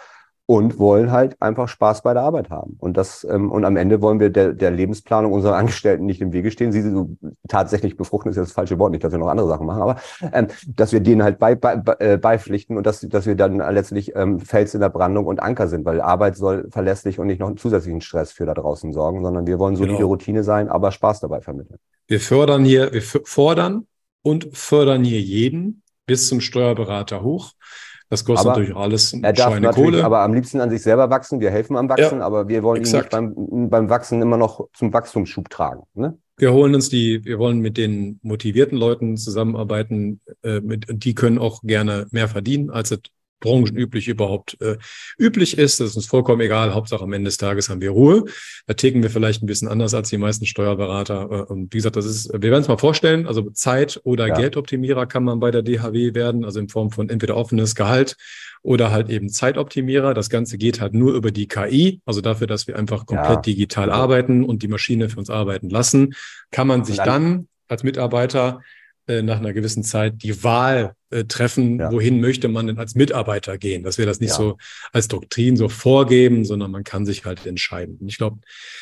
und 0.51 0.79
wollen 0.79 1.13
halt 1.13 1.41
einfach 1.41 1.69
Spaß 1.69 2.01
bei 2.01 2.13
der 2.13 2.23
Arbeit 2.23 2.49
haben. 2.49 2.75
Und 2.77 2.97
das 2.97 3.23
ähm, 3.23 3.53
und 3.53 3.63
am 3.63 3.77
Ende 3.77 4.01
wollen 4.01 4.19
wir 4.19 4.29
der, 4.29 4.51
der 4.51 4.69
Lebensplanung 4.69 5.31
unserer 5.31 5.55
Angestellten 5.61 6.05
nicht 6.05 6.19
im 6.19 6.33
Wege 6.33 6.51
stehen. 6.51 6.73
Sie 6.73 6.81
so 6.81 7.15
tatsächlich 7.47 7.95
befruchten 7.95 8.29
ist 8.29 8.35
jetzt 8.35 8.47
das 8.47 8.51
falsche 8.51 8.77
Wort, 8.77 8.91
nicht, 8.91 9.01
dass 9.01 9.13
wir 9.13 9.19
noch 9.19 9.29
andere 9.29 9.47
Sachen 9.47 9.65
machen, 9.65 9.81
aber 9.81 9.95
ähm, 10.33 10.47
dass 10.67 10.91
wir 10.91 10.99
denen 10.99 11.23
halt 11.23 11.39
bei, 11.39 11.55
bei, 11.55 11.81
äh, 11.99 12.17
beipflichten 12.17 12.75
und 12.75 12.85
dass, 12.85 12.99
dass 12.99 13.25
wir 13.25 13.35
dann 13.35 13.59
letztlich 13.73 14.13
ähm, 14.13 14.41
Fels 14.41 14.73
in 14.73 14.81
der 14.81 14.89
Brandung 14.89 15.25
und 15.25 15.41
Anker 15.41 15.69
sind, 15.69 15.85
weil 15.85 16.01
Arbeit 16.01 16.35
soll 16.35 16.67
verlässlich 16.69 17.17
und 17.17 17.27
nicht 17.27 17.39
noch 17.39 17.47
einen 17.47 17.55
zusätzlichen 17.55 18.01
Stress 18.01 18.33
für 18.33 18.45
da 18.45 18.53
draußen 18.53 18.91
sorgen, 18.91 19.23
sondern 19.23 19.47
wir 19.47 19.57
wollen 19.57 19.77
solide 19.77 19.99
genau. 19.99 20.09
Routine 20.09 20.43
sein, 20.43 20.67
aber 20.67 20.91
Spaß 20.91 21.21
dabei 21.21 21.39
vermitteln. 21.39 21.79
Wir 22.07 22.19
fördern 22.19 22.65
hier, 22.65 22.91
wir 22.91 23.01
fordern 23.01 23.87
und 24.21 24.49
fördern 24.51 25.05
hier 25.05 25.21
jeden 25.21 25.81
bis 26.05 26.27
zum 26.27 26.41
Steuerberater 26.41 27.23
hoch. 27.23 27.53
Das 28.11 28.25
kostet 28.25 28.45
aber 28.45 28.59
natürlich 28.59 28.75
alles 28.75 29.13
er 29.13 29.31
darf 29.31 29.57
natürlich 29.57 30.03
aber 30.03 30.19
am 30.19 30.33
liebsten 30.33 30.59
an 30.59 30.69
sich 30.69 30.81
selber 30.81 31.09
wachsen. 31.09 31.39
Wir 31.39 31.49
helfen 31.49 31.77
am 31.77 31.87
Wachsen, 31.87 32.19
ja, 32.19 32.25
aber 32.25 32.49
wir 32.49 32.61
wollen 32.61 32.81
exakt. 32.81 33.13
ihn 33.13 33.27
nicht 33.27 33.37
beim, 33.39 33.69
beim 33.69 33.89
Wachsen 33.89 34.21
immer 34.21 34.35
noch 34.35 34.67
zum 34.73 34.91
Wachstumsschub 34.91 35.49
tragen. 35.49 35.83
Ne? 35.93 36.17
Wir 36.35 36.51
holen 36.51 36.75
uns 36.75 36.89
die, 36.89 37.23
wir 37.23 37.39
wollen 37.39 37.59
mit 37.59 37.77
den 37.77 38.19
motivierten 38.21 38.77
Leuten 38.77 39.15
zusammenarbeiten, 39.15 40.19
äh, 40.43 40.59
mit, 40.59 40.87
die 40.89 41.15
können 41.15 41.37
auch 41.37 41.61
gerne 41.61 42.05
mehr 42.11 42.27
verdienen, 42.27 42.69
als 42.69 42.91
es 42.91 42.99
branchenüblich 43.41 44.07
überhaupt 44.07 44.59
äh, 44.61 44.77
üblich 45.17 45.57
ist. 45.57 45.81
Das 45.81 45.89
ist 45.89 45.95
uns 45.97 46.05
vollkommen 46.05 46.39
egal. 46.39 46.73
Hauptsache 46.73 47.03
am 47.03 47.11
Ende 47.11 47.27
des 47.27 47.37
Tages 47.37 47.67
haben 47.69 47.81
wir 47.81 47.91
Ruhe. 47.91 48.25
Da 48.67 48.73
ticken 48.73 49.03
wir 49.03 49.09
vielleicht 49.09 49.43
ein 49.43 49.47
bisschen 49.47 49.67
anders 49.67 49.93
als 49.93 50.09
die 50.09 50.17
meisten 50.17 50.45
Steuerberater. 50.45 51.29
Äh, 51.29 51.51
und 51.51 51.73
wie 51.73 51.77
gesagt, 51.77 51.97
das 51.97 52.05
ist, 52.05 52.31
wir 52.31 52.41
werden 52.41 52.61
es 52.61 52.69
mal 52.69 52.77
vorstellen. 52.77 53.27
Also 53.27 53.49
Zeit- 53.49 53.99
oder 54.05 54.27
ja. 54.27 54.35
Geldoptimierer 54.35 55.05
kann 55.05 55.25
man 55.25 55.41
bei 55.41 55.51
der 55.51 55.63
DHW 55.63 56.13
werden, 56.13 56.45
also 56.45 56.59
in 56.59 56.69
Form 56.69 56.91
von 56.91 57.09
entweder 57.09 57.35
offenes 57.35 57.75
Gehalt 57.75 58.15
oder 58.63 58.91
halt 58.91 59.09
eben 59.09 59.29
Zeitoptimierer. 59.29 60.13
Das 60.13 60.29
Ganze 60.29 60.57
geht 60.57 60.79
halt 60.79 60.93
nur 60.93 61.13
über 61.13 61.31
die 61.31 61.47
KI, 61.47 62.01
also 62.05 62.21
dafür, 62.21 62.47
dass 62.47 62.67
wir 62.67 62.77
einfach 62.77 63.05
komplett 63.05 63.29
ja. 63.29 63.41
digital 63.41 63.91
arbeiten 63.91 64.43
und 64.43 64.63
die 64.63 64.67
Maschine 64.67 65.09
für 65.09 65.17
uns 65.17 65.29
arbeiten 65.29 65.69
lassen, 65.69 66.13
kann 66.51 66.67
man 66.67 66.85
sich 66.85 66.97
dann, 66.97 67.05
dann 67.07 67.47
als 67.67 67.83
Mitarbeiter 67.83 68.61
äh, 69.11 69.21
nach 69.21 69.39
einer 69.39 69.51
gewissen 69.51 69.83
Zeit 69.83 70.23
die 70.23 70.41
Wahl 70.41 70.95
äh, 71.09 71.25
treffen, 71.25 71.79
ja. 71.79 71.91
wohin 71.91 72.21
möchte 72.21 72.47
man 72.47 72.67
denn 72.67 72.77
als 72.77 72.95
Mitarbeiter 72.95 73.57
gehen, 73.57 73.83
dass 73.83 73.97
wir 73.97 74.05
das 74.05 74.21
nicht 74.21 74.29
ja. 74.29 74.37
so 74.37 74.57
als 74.93 75.09
Doktrin 75.09 75.57
so 75.57 75.67
vorgeben, 75.67 76.45
sondern 76.45 76.71
man 76.71 76.85
kann 76.85 77.05
sich 77.05 77.25
halt 77.25 77.45
entscheiden. 77.45 77.97
Und 77.99 78.07
ich 78.07 78.17
glaube, 78.17 78.39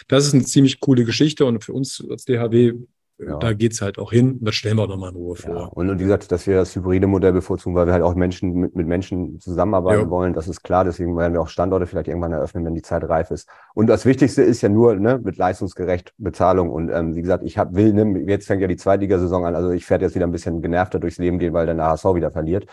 das 0.07 0.27
ist 0.27 0.35
eine 0.35 0.43
ziemlich 0.43 0.79
coole 0.79 1.03
Geschichte 1.03 1.45
und 1.45 1.63
für 1.63 1.73
uns 1.73 2.05
als 2.07 2.25
DHW 2.25 2.73
ja. 3.19 3.37
Da 3.37 3.53
geht's 3.53 3.81
halt 3.81 3.99
auch 3.99 4.11
hin. 4.11 4.39
Das 4.41 4.55
stellen 4.55 4.77
wir 4.77 4.83
auch 4.83 4.87
nochmal 4.87 5.09
in 5.09 5.17
Ruhe 5.17 5.35
vor. 5.35 5.55
Ja. 5.55 5.65
Und, 5.65 5.89
und 5.89 5.99
wie 5.99 6.03
gesagt, 6.03 6.31
dass 6.31 6.47
wir 6.47 6.55
das 6.55 6.73
hybride 6.75 7.05
Modell 7.05 7.33
bevorzugen, 7.33 7.75
weil 7.75 7.85
wir 7.85 7.91
halt 7.91 8.03
auch 8.03 8.15
Menschen 8.15 8.53
mit, 8.53 8.75
mit 8.75 8.87
Menschen 8.87 9.39
zusammenarbeiten 9.41 10.03
ja. 10.03 10.09
wollen. 10.09 10.33
Das 10.33 10.47
ist 10.47 10.63
klar. 10.63 10.85
Deswegen 10.85 11.17
werden 11.17 11.33
wir 11.33 11.41
auch 11.41 11.49
Standorte 11.49 11.85
vielleicht 11.85 12.07
irgendwann 12.07 12.31
eröffnen, 12.31 12.63
wenn 12.63 12.75
die 12.75 12.81
Zeit 12.81 13.03
reif 13.03 13.31
ist. 13.31 13.49
Und 13.73 13.87
das 13.87 14.05
Wichtigste 14.05 14.41
ist 14.41 14.61
ja 14.61 14.69
nur 14.69 14.95
ne, 14.95 15.19
mit 15.21 15.37
leistungsgerecht 15.37 16.13
Bezahlung. 16.17 16.69
Und 16.69 16.89
ähm, 16.89 17.15
wie 17.15 17.21
gesagt, 17.21 17.43
ich 17.43 17.57
hab, 17.57 17.75
will, 17.75 17.93
ne, 17.93 18.19
jetzt 18.27 18.47
fängt 18.47 18.61
ja 18.61 18.67
die 18.67 18.77
Zweitligasaison 18.77 19.45
an. 19.45 19.55
Also 19.55 19.71
ich 19.71 19.89
werde 19.89 20.05
jetzt 20.05 20.15
wieder 20.15 20.25
ein 20.25 20.31
bisschen 20.31 20.61
genervter 20.61 20.99
durchs 20.99 21.17
Leben 21.17 21.39
gehen, 21.39 21.53
weil 21.53 21.67
dann 21.67 21.77
der 21.77 21.87
HSV 21.87 22.05
wieder 22.15 22.31
verliert. 22.31 22.67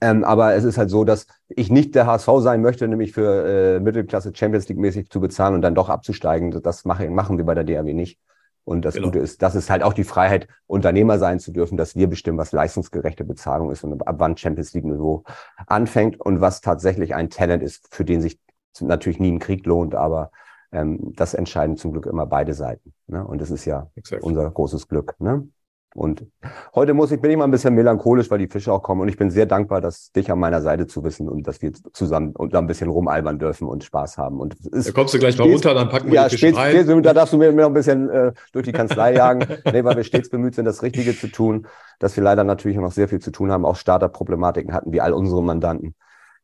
Ähm, 0.00 0.24
aber 0.24 0.54
es 0.54 0.64
ist 0.64 0.78
halt 0.78 0.90
so, 0.90 1.04
dass 1.04 1.26
ich 1.48 1.70
nicht 1.70 1.94
der 1.94 2.06
HSV 2.06 2.28
sein 2.40 2.60
möchte, 2.60 2.88
nämlich 2.88 3.12
für 3.12 3.76
äh, 3.76 3.80
Mittelklasse 3.80 4.32
Champions 4.34 4.68
League 4.68 4.78
mäßig 4.78 5.10
zu 5.10 5.20
bezahlen 5.20 5.54
und 5.54 5.62
dann 5.62 5.76
doch 5.76 5.88
abzusteigen. 5.88 6.50
Das 6.62 6.84
mache, 6.84 7.08
machen 7.08 7.38
wir 7.38 7.44
bei 7.44 7.54
der 7.54 7.64
DRW 7.64 7.94
nicht. 7.94 8.18
Und 8.66 8.84
das 8.84 8.94
genau. 8.94 9.06
Gute 9.06 9.20
ist, 9.20 9.42
das 9.42 9.54
ist 9.54 9.70
halt 9.70 9.84
auch 9.84 9.92
die 9.92 10.02
Freiheit, 10.02 10.48
Unternehmer 10.66 11.20
sein 11.20 11.38
zu 11.38 11.52
dürfen, 11.52 11.76
dass 11.76 11.94
wir 11.94 12.08
bestimmen, 12.08 12.36
was 12.36 12.50
leistungsgerechte 12.50 13.22
Bezahlung 13.22 13.70
ist 13.70 13.84
und 13.84 14.04
ab 14.04 14.16
wann 14.18 14.36
Champions 14.36 14.74
League 14.74 14.84
Niveau 14.84 15.22
anfängt 15.68 16.20
und 16.20 16.40
was 16.40 16.62
tatsächlich 16.62 17.14
ein 17.14 17.30
Talent 17.30 17.62
ist, 17.62 17.86
für 17.94 18.04
den 18.04 18.20
sich 18.20 18.40
natürlich 18.80 19.20
nie 19.20 19.30
ein 19.30 19.38
Krieg 19.38 19.64
lohnt, 19.66 19.94
aber 19.94 20.32
ähm, 20.72 21.12
das 21.14 21.34
entscheiden 21.34 21.76
zum 21.76 21.92
Glück 21.92 22.06
immer 22.06 22.26
beide 22.26 22.54
Seiten. 22.54 22.92
Ne? 23.06 23.24
Und 23.24 23.40
das 23.40 23.52
ist 23.52 23.66
ja 23.66 23.88
Exakt. 23.94 24.24
unser 24.24 24.50
großes 24.50 24.88
Glück. 24.88 25.14
Ne? 25.20 25.48
Und 25.96 26.26
heute 26.74 26.94
muss 26.94 27.10
ich, 27.10 27.20
bin 27.20 27.30
ich 27.30 27.36
mal 27.36 27.44
ein 27.44 27.50
bisschen 27.50 27.74
melancholisch, 27.74 28.30
weil 28.30 28.38
die 28.38 28.48
Fische 28.48 28.72
auch 28.72 28.82
kommen. 28.82 29.00
Und 29.00 29.08
ich 29.08 29.16
bin 29.16 29.30
sehr 29.30 29.46
dankbar, 29.46 29.80
dass 29.80 30.12
dich 30.12 30.30
an 30.30 30.38
meiner 30.38 30.60
Seite 30.60 30.86
zu 30.86 31.02
wissen 31.04 31.28
und 31.28 31.46
dass 31.46 31.62
wir 31.62 31.72
zusammen 31.92 32.36
und 32.36 32.54
da 32.54 32.58
ein 32.58 32.66
bisschen 32.66 32.88
rumalbern 32.88 33.38
dürfen 33.38 33.66
und 33.66 33.82
Spaß 33.82 34.18
haben. 34.18 34.38
Und 34.38 34.54
ist, 34.54 34.88
da 34.88 34.92
kommst 34.92 35.14
du 35.14 35.18
gleich 35.18 35.38
mal 35.38 35.48
runter, 35.48 35.74
dann 35.74 35.88
packen 35.88 36.08
wir 36.08 36.14
ja, 36.14 36.24
die 36.24 36.30
Fische 36.30 36.48
stets, 36.48 36.58
rein. 36.58 36.84
Stets, 36.84 37.02
da 37.02 37.14
darfst 37.14 37.32
du 37.32 37.38
mir 37.38 37.52
noch 37.52 37.66
ein 37.66 37.74
bisschen 37.74 38.10
äh, 38.10 38.32
durch 38.52 38.64
die 38.64 38.72
Kanzlei 38.72 39.14
jagen. 39.14 39.46
nee, 39.72 39.84
weil 39.84 39.96
wir 39.96 40.04
stets 40.04 40.28
bemüht 40.28 40.54
sind, 40.54 40.64
das 40.66 40.82
Richtige 40.82 41.16
zu 41.16 41.28
tun. 41.28 41.66
Dass 41.98 42.16
wir 42.16 42.22
leider 42.22 42.44
natürlich 42.44 42.76
noch 42.76 42.92
sehr 42.92 43.08
viel 43.08 43.20
zu 43.20 43.30
tun 43.30 43.50
haben. 43.50 43.64
Auch 43.64 43.76
Startup-Problematiken 43.76 44.74
hatten 44.74 44.92
wie 44.92 45.00
all 45.00 45.12
unsere 45.12 45.42
Mandanten. 45.42 45.94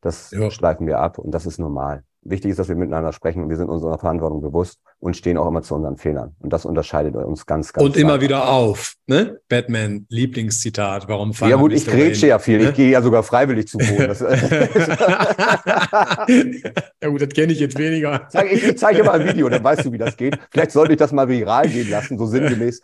Das 0.01 0.31
ja. 0.31 0.51
schleifen 0.51 0.87
wir 0.87 0.99
ab 0.99 1.17
und 1.17 1.31
das 1.31 1.45
ist 1.45 1.59
normal. 1.59 2.03
Wichtig 2.25 2.51
ist, 2.51 2.59
dass 2.59 2.69
wir 2.69 2.75
miteinander 2.75 3.11
sprechen 3.11 3.43
und 3.43 3.49
wir 3.49 3.57
sind 3.57 3.69
unserer 3.69 3.97
Verantwortung 3.97 4.41
bewusst 4.41 4.79
und 4.99 5.17
stehen 5.17 5.37
auch 5.37 5.47
immer 5.47 5.61
zu 5.61 5.75
unseren 5.75 5.97
Fehlern. 5.97 6.35
Und 6.39 6.53
das 6.53 6.65
unterscheidet 6.65 7.15
uns 7.15 7.45
ganz, 7.45 7.73
ganz 7.73 7.85
Und 7.85 7.97
immer 7.97 8.21
wieder 8.21 8.49
auf, 8.49 8.93
ne? 9.05 9.41
Batman, 9.49 10.05
Lieblingszitat, 10.07 11.09
warum 11.09 11.33
fahren 11.33 11.49
Ja 11.49 11.57
gut, 11.57 11.73
ich 11.73 11.85
grätsche 11.85 12.27
ja 12.27 12.39
viel, 12.39 12.59
ne? 12.59 12.69
ich 12.69 12.75
gehe 12.75 12.89
ja 12.89 13.01
sogar 13.01 13.23
freiwillig 13.23 13.67
zu 13.67 13.77
Boden. 13.77 13.97
ja 17.01 17.09
gut, 17.09 17.21
das 17.21 17.29
kenne 17.29 17.51
ich 17.51 17.59
jetzt 17.59 17.77
weniger. 17.77 18.29
Ich, 18.49 18.63
ich 18.63 18.77
zeige 18.77 18.99
dir 18.99 19.03
mal 19.03 19.19
ein 19.19 19.27
Video, 19.27 19.49
dann 19.49 19.61
weißt 19.61 19.83
du, 19.85 19.91
wie 19.91 19.97
das 19.97 20.15
geht. 20.15 20.39
Vielleicht 20.49 20.71
sollte 20.71 20.93
ich 20.93 20.99
das 20.99 21.11
mal 21.11 21.27
viral 21.27 21.67
gehen 21.67 21.89
lassen, 21.89 22.17
so 22.17 22.25
sinngemäß 22.25 22.81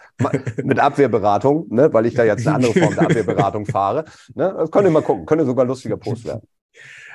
mit 0.61 0.79
Abwehrberatung, 0.79 1.67
ne? 1.69 1.93
weil 1.93 2.05
ich 2.05 2.15
da 2.15 2.25
jetzt 2.25 2.45
eine 2.45 2.57
andere 2.57 2.73
Form 2.73 2.93
der 2.95 3.03
Abwehrberatung 3.03 3.65
fahre. 3.65 4.03
Ne? 4.35 4.53
Das 4.57 4.69
könnt 4.69 4.85
ihr 4.85 4.91
mal 4.91 5.03
gucken, 5.03 5.25
könnte 5.25 5.45
sogar 5.45 5.65
lustiger 5.65 5.95
Post 5.95 6.25
werden. 6.27 6.41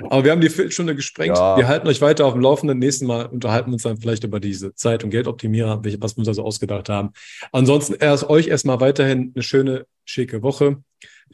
Aber 0.01 0.25
wir 0.25 0.33
haben 0.33 0.41
die 0.41 0.49
Viertelstunde 0.49 0.95
gesprengt. 0.95 1.37
Ja. 1.37 1.57
Wir 1.57 1.69
halten 1.69 1.87
euch 1.89 2.01
weiter 2.01 2.27
auf 2.27 2.33
dem 2.33 2.43
Laufenden. 2.43 2.79
Nächsten 2.79 3.07
Mal 3.07 3.27
unterhalten 3.27 3.71
wir 3.71 3.75
uns 3.75 3.83
dann 3.83 3.97
vielleicht 3.97 4.25
über 4.25 4.41
diese 4.41 4.75
Zeit- 4.75 5.05
und 5.05 5.11
Geldoptimierer, 5.11 5.83
was 6.01 6.17
wir 6.17 6.19
uns 6.19 6.27
da 6.27 6.35
so 6.35 6.45
ausgedacht 6.45 6.89
haben. 6.89 7.11
Ansonsten 7.53 7.95
erst 7.95 8.29
euch 8.29 8.49
erstmal 8.49 8.81
weiterhin 8.81 9.33
eine 9.35 9.43
schöne, 9.43 9.87
schicke 10.05 10.43
Woche. 10.43 10.83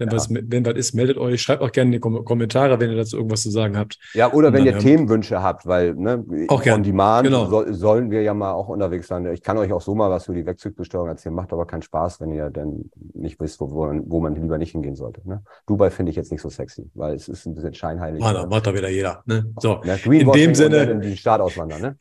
Wenn, 0.00 0.08
ja. 0.08 0.14
was, 0.14 0.30
wenn 0.30 0.64
was 0.64 0.74
ist, 0.76 0.94
meldet 0.94 1.18
euch. 1.18 1.42
Schreibt 1.42 1.60
auch 1.60 1.72
gerne 1.72 1.88
in 1.88 1.92
die 1.92 2.00
Kommentare, 2.00 2.80
wenn 2.80 2.90
ihr 2.90 2.96
dazu 2.96 3.18
irgendwas 3.18 3.42
zu 3.42 3.50
sagen 3.50 3.76
habt. 3.76 3.98
Ja, 4.14 4.32
oder 4.32 4.50
wenn 4.50 4.64
ihr 4.64 4.78
Themenwünsche 4.78 5.42
habt, 5.42 5.66
weil 5.66 5.94
ne, 5.94 6.24
auch 6.48 6.64
on 6.64 6.82
demand 6.82 7.26
genau. 7.26 7.44
so, 7.44 7.70
sollen 7.70 8.10
wir 8.10 8.22
ja 8.22 8.32
mal 8.32 8.52
auch 8.52 8.68
unterwegs 8.68 9.08
sein. 9.08 9.26
Ich 9.26 9.42
kann 9.42 9.58
euch 9.58 9.70
auch 9.74 9.82
so 9.82 9.94
mal 9.94 10.08
was 10.08 10.24
für 10.24 10.32
die 10.32 10.46
Wegzugbesteuerung 10.46 11.08
erzählen. 11.08 11.34
Macht 11.34 11.52
aber 11.52 11.66
keinen 11.66 11.82
Spaß, 11.82 12.18
wenn 12.22 12.32
ihr 12.32 12.48
dann 12.48 12.90
nicht 13.12 13.38
wisst, 13.40 13.60
wo, 13.60 13.70
wo, 13.70 14.20
man, 14.20 14.34
lieber 14.34 14.56
nicht 14.56 14.72
hingehen 14.72 14.96
sollte. 14.96 15.20
Ne? 15.28 15.42
Dubai 15.66 15.90
finde 15.90 16.08
ich 16.08 16.16
jetzt 16.16 16.32
nicht 16.32 16.40
so 16.40 16.48
sexy, 16.48 16.90
weil 16.94 17.14
es 17.14 17.28
ist 17.28 17.44
ein 17.44 17.54
bisschen 17.54 17.74
scheinheilig. 17.74 18.24
Ah, 18.24 18.32
da 18.32 18.46
macht 18.46 18.66
da 18.66 18.74
wieder 18.74 18.88
jeder. 18.88 19.22
Ne? 19.26 19.52
So, 19.58 19.82
ja, 19.84 19.96
in 20.10 20.32
dem 20.32 20.54
Sinne. 20.54 20.82
In 20.84 21.02
den 21.02 21.16
Staat 21.18 21.42
auswandern. 21.42 21.82
Ne? 21.82 21.96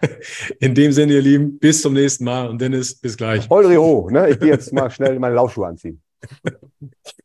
in 0.58 0.74
dem 0.74 0.92
Sinne, 0.92 1.12
ihr 1.12 1.22
Lieben, 1.22 1.58
bis 1.58 1.82
zum 1.82 1.92
nächsten 1.92 2.24
Mal 2.24 2.48
und 2.48 2.62
Dennis, 2.62 2.94
bis 2.94 3.14
gleich. 3.14 3.50
Holri 3.50 3.76
ho, 3.76 4.08
ne? 4.10 4.30
Ich 4.30 4.40
gehe 4.40 4.48
jetzt 4.48 4.72
mal 4.72 4.90
schnell 4.90 5.18
meine 5.18 5.34
Laufschuhe 5.34 5.66
anziehen. 5.66 6.00